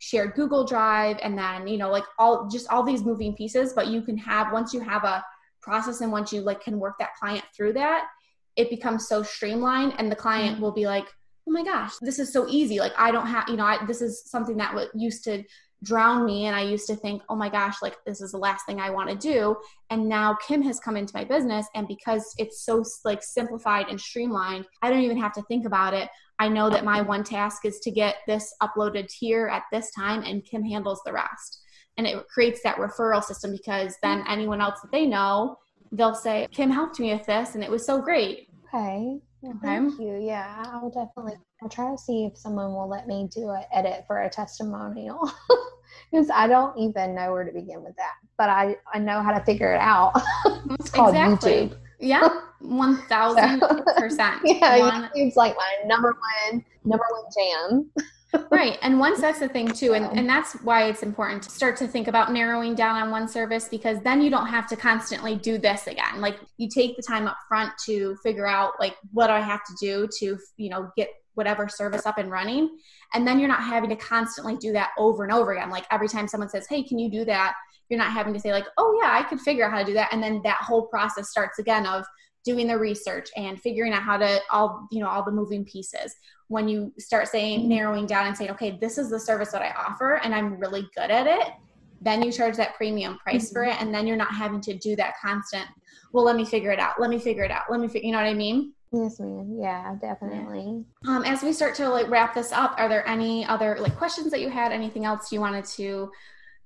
shared 0.00 0.34
google 0.34 0.64
drive 0.64 1.18
and 1.22 1.38
then 1.38 1.68
you 1.68 1.76
know 1.76 1.90
like 1.90 2.04
all 2.18 2.48
just 2.48 2.66
all 2.68 2.82
these 2.82 3.04
moving 3.04 3.34
pieces 3.34 3.74
but 3.74 3.86
you 3.86 4.00
can 4.02 4.16
have 4.16 4.52
once 4.52 4.72
you 4.74 4.80
have 4.80 5.04
a 5.04 5.22
process 5.62 6.00
and 6.00 6.10
once 6.10 6.32
you 6.32 6.40
like 6.40 6.60
can 6.62 6.78
work 6.78 6.94
that 6.98 7.14
client 7.14 7.44
through 7.54 7.72
that 7.72 8.08
it 8.56 8.70
becomes 8.70 9.06
so 9.06 9.22
streamlined 9.22 9.94
and 9.98 10.10
the 10.10 10.16
client 10.16 10.54
mm-hmm. 10.54 10.62
will 10.62 10.72
be 10.72 10.86
like 10.86 11.06
oh 11.46 11.52
my 11.52 11.62
gosh 11.62 11.92
this 12.00 12.18
is 12.18 12.32
so 12.32 12.46
easy. 12.48 12.78
Like 12.78 12.92
i 12.98 13.10
don't 13.10 13.26
have 13.26 13.48
you 13.48 13.56
know 13.56 13.64
I, 13.64 13.84
this 13.86 14.00
is 14.00 14.22
something 14.24 14.56
that 14.56 14.70
w- 14.70 14.90
used 14.94 15.24
to 15.24 15.44
drown 15.82 16.26
me 16.26 16.44
and 16.44 16.54
i 16.54 16.60
used 16.60 16.86
to 16.86 16.94
think 16.94 17.22
oh 17.30 17.34
my 17.34 17.48
gosh 17.48 17.76
like 17.80 17.96
this 18.04 18.20
is 18.20 18.32
the 18.32 18.38
last 18.38 18.66
thing 18.66 18.80
i 18.80 18.90
want 18.90 19.08
to 19.08 19.16
do. 19.16 19.56
And 19.90 20.08
now 20.08 20.34
kim 20.46 20.62
has 20.62 20.80
come 20.80 20.96
into 20.96 21.12
my 21.14 21.24
business 21.24 21.66
and 21.74 21.88
because 21.88 22.34
it's 22.38 22.64
so 22.64 22.84
like 23.04 23.22
simplified 23.22 23.86
and 23.88 24.00
streamlined 24.00 24.66
i 24.82 24.88
don't 24.88 25.02
even 25.02 25.18
have 25.18 25.32
to 25.34 25.42
think 25.42 25.66
about 25.66 25.92
it 25.92 26.08
i 26.40 26.48
know 26.48 26.68
that 26.68 26.84
my 26.84 27.00
one 27.00 27.22
task 27.22 27.64
is 27.64 27.78
to 27.80 27.90
get 27.90 28.16
this 28.26 28.52
uploaded 28.62 29.10
here 29.12 29.46
at 29.46 29.62
this 29.70 29.90
time 29.92 30.22
and 30.24 30.44
kim 30.44 30.64
handles 30.64 31.00
the 31.04 31.12
rest 31.12 31.62
and 31.96 32.06
it 32.06 32.26
creates 32.28 32.60
that 32.64 32.76
referral 32.76 33.22
system 33.22 33.52
because 33.52 33.96
then 34.02 34.20
mm-hmm. 34.20 34.32
anyone 34.32 34.60
else 34.60 34.80
that 34.80 34.90
they 34.90 35.06
know 35.06 35.56
they'll 35.92 36.14
say 36.14 36.46
kim 36.50 36.70
helped 36.70 36.98
me 36.98 37.12
with 37.12 37.26
this 37.26 37.54
and 37.54 37.62
it 37.62 37.70
was 37.70 37.86
so 37.86 38.00
great 38.00 38.48
Okay. 38.72 39.18
Well, 39.40 39.52
Okay. 39.56 39.58
Thank 39.62 39.98
you. 39.98 40.18
Yeah, 40.20 40.64
I'll 40.66 40.90
definitely. 40.90 41.34
I'll 41.62 41.68
try 41.68 41.90
to 41.90 41.98
see 41.98 42.26
if 42.26 42.36
someone 42.36 42.72
will 42.72 42.88
let 42.88 43.06
me 43.06 43.28
do 43.34 43.50
an 43.50 43.64
edit 43.72 44.04
for 44.06 44.22
a 44.22 44.30
testimonial 44.30 45.30
because 46.12 46.28
I 46.30 46.46
don't 46.46 46.78
even 46.78 47.14
know 47.14 47.32
where 47.32 47.44
to 47.44 47.52
begin 47.52 47.82
with 47.82 47.96
that. 47.96 48.14
But 48.36 48.50
I 48.50 48.76
I 48.92 48.98
know 48.98 49.22
how 49.22 49.32
to 49.36 49.42
figure 49.44 49.72
it 49.72 49.80
out. 49.80 50.12
it's 50.78 50.90
called 50.90 51.14
YouTube. 51.14 51.76
yeah 51.98 52.28
1000% 52.62 54.40
Yeah, 54.44 54.78
One- 54.78 55.10
YouTube's 55.16 55.36
like 55.36 55.56
my 55.56 55.74
number 55.86 56.16
one 56.50 56.64
number 56.84 57.04
one 57.10 57.24
jam. 57.36 57.90
right 58.50 58.78
and 58.82 59.00
once 59.00 59.20
that's 59.20 59.40
the 59.40 59.48
thing 59.48 59.66
too 59.66 59.94
and, 59.94 60.06
and 60.16 60.28
that's 60.28 60.52
why 60.62 60.84
it's 60.84 61.02
important 61.02 61.42
to 61.42 61.50
start 61.50 61.76
to 61.76 61.88
think 61.88 62.06
about 62.06 62.32
narrowing 62.32 62.76
down 62.76 62.94
on 62.94 63.10
one 63.10 63.26
service 63.26 63.66
because 63.68 64.00
then 64.02 64.22
you 64.22 64.30
don't 64.30 64.46
have 64.46 64.68
to 64.68 64.76
constantly 64.76 65.34
do 65.34 65.58
this 65.58 65.88
again. 65.88 66.20
Like 66.20 66.38
you 66.56 66.68
take 66.72 66.96
the 66.96 67.02
time 67.02 67.26
up 67.26 67.36
front 67.48 67.72
to 67.86 68.16
figure 68.22 68.46
out 68.46 68.74
like 68.78 68.96
what 69.12 69.26
do 69.26 69.32
i 69.32 69.40
have 69.40 69.64
to 69.64 69.74
do 69.80 70.08
to 70.18 70.38
you 70.56 70.70
know 70.70 70.90
get 70.96 71.10
whatever 71.34 71.68
service 71.68 72.06
up 72.06 72.18
and 72.18 72.30
running 72.30 72.68
and 73.14 73.26
then 73.26 73.38
you're 73.40 73.48
not 73.48 73.62
having 73.62 73.90
to 73.90 73.96
constantly 73.96 74.56
do 74.56 74.72
that 74.72 74.90
over 74.98 75.24
and 75.24 75.32
over 75.32 75.52
again. 75.52 75.70
Like 75.70 75.86
every 75.90 76.08
time 76.08 76.28
someone 76.28 76.48
says 76.48 76.66
hey 76.68 76.82
can 76.82 76.98
you 76.98 77.10
do 77.10 77.24
that? 77.24 77.54
you're 77.90 77.98
not 77.98 78.12
having 78.12 78.32
to 78.32 78.40
say 78.40 78.52
like 78.52 78.66
oh 78.78 78.98
yeah 79.02 79.10
i 79.12 79.22
could 79.22 79.40
figure 79.40 79.64
out 79.64 79.72
how 79.72 79.78
to 79.80 79.84
do 79.84 79.92
that 79.92 80.08
and 80.12 80.22
then 80.22 80.40
that 80.44 80.58
whole 80.62 80.86
process 80.86 81.28
starts 81.28 81.58
again 81.58 81.86
of 81.86 82.04
doing 82.44 82.66
the 82.66 82.78
research 82.78 83.28
and 83.36 83.60
figuring 83.60 83.92
out 83.92 84.02
how 84.02 84.16
to 84.16 84.40
all 84.50 84.86
you 84.90 85.00
know 85.00 85.08
all 85.08 85.24
the 85.24 85.32
moving 85.32 85.64
pieces. 85.64 86.14
When 86.48 86.68
you 86.68 86.92
start 86.98 87.28
saying 87.28 87.68
narrowing 87.68 88.06
down 88.06 88.26
and 88.26 88.36
saying 88.36 88.50
okay 88.50 88.76
this 88.80 88.98
is 88.98 89.08
the 89.08 89.20
service 89.20 89.52
that 89.52 89.62
i 89.62 89.70
offer 89.70 90.14
and 90.24 90.34
i'm 90.34 90.58
really 90.58 90.82
good 90.96 91.10
at 91.10 91.26
it 91.28 91.52
then 92.00 92.22
you 92.22 92.32
charge 92.32 92.56
that 92.56 92.74
premium 92.74 93.18
price 93.18 93.52
for 93.52 93.62
it 93.64 93.80
and 93.80 93.94
then 93.94 94.06
you're 94.06 94.16
not 94.16 94.32
having 94.34 94.60
to 94.62 94.74
do 94.78 94.96
that 94.96 95.14
constant 95.22 95.66
well 96.12 96.24
let 96.24 96.34
me 96.34 96.44
figure 96.44 96.72
it 96.72 96.80
out 96.80 96.98
let 96.98 97.08
me 97.10 97.18
figure 97.18 97.44
it 97.44 97.50
out 97.52 97.62
let 97.70 97.78
me 97.78 97.86
figure 97.86 98.06
you 98.06 98.12
know 98.12 98.18
what 98.18 98.26
i 98.26 98.34
mean? 98.34 98.72
Yes, 98.92 99.20
ma'am. 99.20 99.56
Yeah, 99.60 99.94
definitely. 100.00 100.84
um, 101.06 101.22
as 101.24 101.44
we 101.44 101.52
start 101.52 101.76
to 101.76 101.88
like 101.88 102.10
wrap 102.10 102.34
this 102.34 102.50
up 102.50 102.74
are 102.78 102.88
there 102.88 103.06
any 103.08 103.46
other 103.46 103.76
like 103.78 103.96
questions 103.96 104.32
that 104.32 104.40
you 104.40 104.48
had 104.50 104.72
anything 104.72 105.04
else 105.04 105.30
you 105.30 105.38
wanted 105.38 105.64
to 105.66 106.10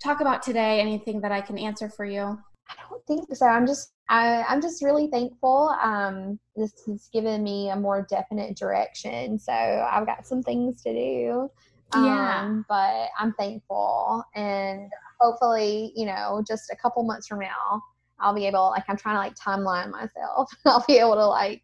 talk 0.02 0.22
about 0.22 0.42
today 0.42 0.80
anything 0.80 1.20
that 1.20 1.32
i 1.32 1.40
can 1.42 1.58
answer 1.58 1.90
for 1.90 2.06
you 2.06 2.38
I 2.68 2.74
don't 2.88 3.04
think 3.06 3.34
so. 3.34 3.46
I'm 3.46 3.66
just 3.66 3.92
I, 4.08 4.42
I'm 4.48 4.60
just 4.60 4.82
really 4.82 5.08
thankful. 5.08 5.74
Um, 5.82 6.38
this 6.56 6.72
has 6.86 7.08
given 7.12 7.42
me 7.42 7.70
a 7.70 7.76
more 7.76 8.06
definite 8.08 8.56
direction. 8.56 9.38
So 9.38 9.52
I've 9.52 10.06
got 10.06 10.26
some 10.26 10.42
things 10.42 10.82
to 10.82 10.92
do. 10.92 11.48
Yeah. 11.94 12.40
Um, 12.40 12.64
but 12.68 13.08
I'm 13.18 13.32
thankful 13.38 14.22
and 14.34 14.90
hopefully, 15.20 15.92
you 15.94 16.06
know, 16.06 16.42
just 16.46 16.70
a 16.70 16.76
couple 16.76 17.02
months 17.04 17.28
from 17.28 17.38
now, 17.40 17.82
I'll 18.18 18.34
be 18.34 18.46
able 18.46 18.70
like 18.70 18.84
I'm 18.88 18.96
trying 18.96 19.14
to 19.16 19.20
like 19.20 19.34
timeline 19.36 19.90
myself. 19.90 20.50
I'll 20.66 20.84
be 20.86 20.98
able 20.98 21.14
to 21.14 21.26
like 21.26 21.62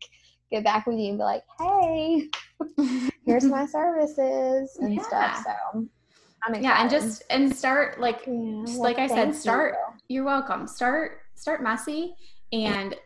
get 0.50 0.64
back 0.64 0.86
with 0.86 0.98
you 0.98 1.10
and 1.10 1.18
be 1.18 1.24
like, 1.24 1.42
hey, 1.58 2.28
here's 3.26 3.44
my 3.56 3.66
services 3.66 4.76
and 4.80 4.94
Yeah. 4.94 5.02
stuff. 5.02 5.44
So 5.44 5.86
I'm 6.42 6.54
excited. 6.54 6.62
yeah 6.64 6.80
and 6.80 6.90
just 6.90 7.22
and 7.30 7.54
start 7.54 8.00
like 8.00 8.22
Yeah, 8.26 8.62
just 8.62 8.74
well, 8.78 8.82
like 8.82 8.98
I 8.98 9.06
said, 9.08 9.34
start- 9.34 9.74
you. 9.78 9.99
You're 10.10 10.24
welcome. 10.24 10.66
Start 10.66 11.18
start 11.36 11.62
messy 11.62 12.16
and 12.52 12.96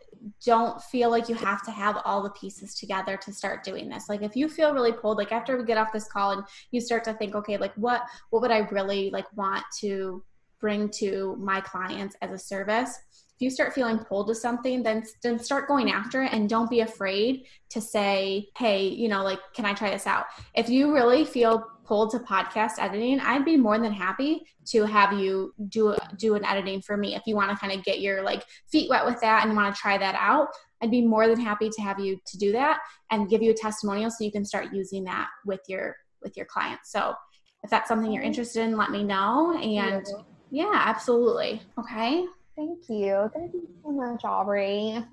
don't 0.43 0.81
feel 0.85 1.11
like 1.11 1.29
you 1.29 1.35
have 1.35 1.62
to 1.67 1.71
have 1.71 1.99
all 2.07 2.23
the 2.23 2.31
pieces 2.31 2.75
together 2.75 3.19
to 3.19 3.31
start 3.31 3.62
doing 3.62 3.90
this. 3.90 4.09
Like 4.09 4.23
if 4.23 4.35
you 4.35 4.49
feel 4.49 4.73
really 4.73 4.90
pulled, 4.93 5.19
like 5.19 5.31
after 5.31 5.59
we 5.59 5.67
get 5.67 5.77
off 5.77 5.93
this 5.93 6.09
call 6.09 6.31
and 6.31 6.45
you 6.71 6.81
start 6.81 7.05
to 7.05 7.12
think, 7.12 7.35
okay, 7.35 7.59
like 7.59 7.75
what 7.75 8.05
what 8.31 8.40
would 8.40 8.51
I 8.51 8.61
really 8.71 9.11
like 9.11 9.27
want 9.37 9.64
to 9.81 10.25
bring 10.61 10.88
to 11.01 11.37
my 11.38 11.61
clients 11.61 12.17
as 12.23 12.31
a 12.31 12.38
service? 12.38 12.99
If 13.35 13.40
you 13.43 13.51
start 13.51 13.75
feeling 13.75 13.99
pulled 13.99 14.29
to 14.29 14.35
something, 14.35 14.83
then 14.83 15.05
then 15.23 15.38
start 15.38 15.69
going 15.69 15.90
after 15.90 16.23
it 16.23 16.33
and 16.33 16.49
don't 16.49 16.71
be 16.71 16.81
afraid 16.81 17.45
to 17.69 17.83
say, 17.83 18.49
hey, 18.57 18.87
you 18.87 19.09
know, 19.09 19.23
like 19.23 19.40
can 19.55 19.67
I 19.67 19.75
try 19.75 19.90
this 19.90 20.07
out? 20.07 20.25
If 20.55 20.71
you 20.71 20.95
really 20.95 21.27
feel 21.27 21.67
pulled 21.85 22.11
to 22.11 22.18
podcast 22.18 22.73
editing, 22.79 23.20
I'd 23.20 23.44
be 23.44 23.57
more 23.57 23.79
than 23.79 23.92
happy 23.92 24.42
to 24.66 24.85
have 24.85 25.12
you 25.12 25.55
do 25.68 25.94
do 26.16 26.35
an 26.35 26.44
editing 26.44 26.81
for 26.81 26.97
me. 26.97 27.14
If 27.14 27.23
you 27.27 27.35
want 27.37 27.51
to 27.51 27.57
kind 27.57 27.73
of 27.73 27.85
get 27.85 28.01
your 28.01 28.23
like 28.23 28.44
feet 28.70 28.88
wet 28.90 29.05
with 29.05 29.20
that 29.20 29.47
and 29.47 29.55
want 29.57 29.75
to 29.75 29.81
try 29.81 29.99
that 29.99 30.16
out, 30.18 30.49
I'd 30.83 30.90
be 30.90 31.03
more 31.03 31.29
than 31.29 31.40
happy 31.40 31.70
to 31.70 31.83
have 31.83 32.01
you 32.01 32.18
to 32.27 32.38
do 32.38 32.53
that 32.53 32.81
and 33.11 33.29
give 33.29 33.42
you 33.42 33.51
a 33.51 33.55
testimonial 33.55 34.11
so 34.11 34.25
you 34.25 34.33
can 34.33 34.44
start 34.44 34.73
using 34.73 35.05
that 35.05 35.29
with 35.44 35.61
your 35.68 35.97
with 36.23 36.37
your 36.37 36.47
clients. 36.47 36.90
So 36.90 37.14
if 37.62 37.70
that's 37.70 37.88
something 37.88 38.12
you're 38.12 38.23
interested 38.23 38.62
in, 38.62 38.77
let 38.77 38.90
me 38.90 39.05
know. 39.05 39.57
And 39.57 40.07
Yeah. 40.51 40.70
yeah, 40.70 40.73
absolutely. 40.75 41.62
Okay. 41.79 42.27
Thank 42.57 42.88
you. 42.88 43.31
Thank 43.35 43.53
you 43.53 43.68
so 43.83 43.90
much, 43.90 44.23
Aubree. 44.23 45.05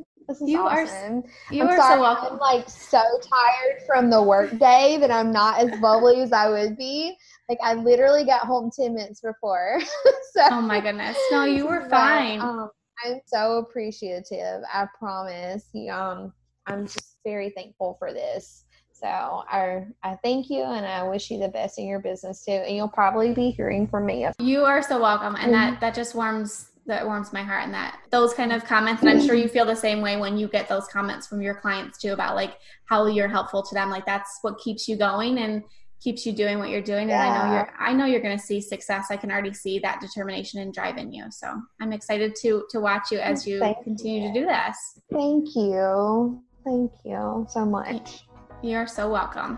You 0.45 0.61
are- 0.67 0.85
You 1.49 1.63
I'm 1.63 1.69
are 1.69 1.77
sorry, 1.77 1.95
so 1.95 2.01
welcome. 2.01 2.33
I'm 2.33 2.39
like 2.39 2.69
so 2.69 2.99
tired 3.01 3.81
from 3.85 4.09
the 4.09 4.21
work 4.21 4.57
day 4.57 4.97
that 4.97 5.11
I'm 5.11 5.31
not 5.31 5.59
as 5.59 5.79
bubbly 5.79 6.21
as 6.21 6.31
I 6.31 6.49
would 6.49 6.77
be. 6.77 7.15
Like 7.49 7.57
I 7.63 7.73
literally 7.73 8.23
got 8.23 8.41
home 8.41 8.71
ten 8.75 8.93
minutes 8.93 9.21
before. 9.21 9.79
so 10.33 10.41
Oh 10.51 10.61
my 10.61 10.79
goodness. 10.79 11.17
No, 11.31 11.43
you 11.45 11.67
were 11.67 11.81
but, 11.81 11.89
fine. 11.91 12.39
um, 12.39 12.69
I'm 13.03 13.19
so 13.25 13.57
appreciative. 13.57 14.61
I 14.71 14.85
promise. 14.97 15.65
Um, 15.91 16.33
I'm 16.67 16.85
just 16.85 17.17
very 17.25 17.49
thankful 17.49 17.95
for 17.99 18.13
this. 18.13 18.65
So 18.93 19.07
I 19.07 19.85
I 20.03 20.15
thank 20.23 20.49
you 20.49 20.61
and 20.61 20.85
I 20.85 21.03
wish 21.03 21.31
you 21.31 21.39
the 21.39 21.47
best 21.49 21.79
in 21.79 21.87
your 21.87 21.99
business 21.99 22.45
too. 22.45 22.51
And 22.51 22.75
you'll 22.75 22.87
probably 22.87 23.33
be 23.33 23.49
hearing 23.51 23.87
from 23.87 24.05
me. 24.05 24.27
You 24.39 24.63
are 24.63 24.81
so 24.83 25.01
welcome, 25.01 25.35
and 25.35 25.51
that 25.53 25.81
that 25.81 25.95
just 25.95 26.13
warms 26.15 26.70
that 26.91 27.05
warms 27.05 27.33
my 27.33 27.41
heart. 27.41 27.63
And 27.63 27.73
that 27.73 27.99
those 28.11 28.33
kind 28.33 28.53
of 28.53 28.63
comments, 28.65 29.01
and 29.01 29.09
I'm 29.09 29.25
sure 29.25 29.35
you 29.35 29.47
feel 29.47 29.65
the 29.65 29.75
same 29.75 30.01
way 30.01 30.17
when 30.17 30.37
you 30.37 30.47
get 30.47 30.69
those 30.69 30.87
comments 30.87 31.27
from 31.27 31.41
your 31.41 31.55
clients 31.55 31.97
too 31.97 32.13
about 32.13 32.35
like 32.35 32.57
how 32.85 33.07
you're 33.07 33.27
helpful 33.27 33.63
to 33.63 33.73
them. 33.73 33.89
Like 33.89 34.05
that's 34.05 34.39
what 34.41 34.59
keeps 34.59 34.87
you 34.87 34.95
going 34.95 35.39
and 35.39 35.63
keeps 36.01 36.25
you 36.25 36.33
doing 36.33 36.59
what 36.59 36.69
you're 36.69 36.81
doing. 36.81 37.11
And 37.11 37.21
I 37.21 37.47
know 37.47 37.53
you're 37.53 37.73
I 37.79 37.93
know 37.93 38.05
you're 38.05 38.21
going 38.21 38.37
to 38.37 38.43
see 38.43 38.61
success. 38.61 39.07
I 39.09 39.17
can 39.17 39.31
already 39.31 39.53
see 39.53 39.79
that 39.79 40.01
determination 40.01 40.59
and 40.59 40.73
drive 40.73 40.97
in 40.97 41.13
you. 41.13 41.25
So 41.29 41.61
I'm 41.79 41.93
excited 41.93 42.35
to 42.41 42.65
to 42.69 42.79
watch 42.79 43.11
you 43.11 43.19
as 43.19 43.47
you 43.47 43.59
Thank 43.59 43.83
continue 43.83 44.27
you. 44.27 44.33
to 44.33 44.39
do 44.41 44.45
this. 44.45 44.99
Thank 45.11 45.55
you. 45.55 46.43
Thank 46.63 46.91
you 47.03 47.47
so 47.49 47.65
much. 47.65 48.25
You're 48.61 48.87
so 48.87 49.09
welcome. 49.09 49.57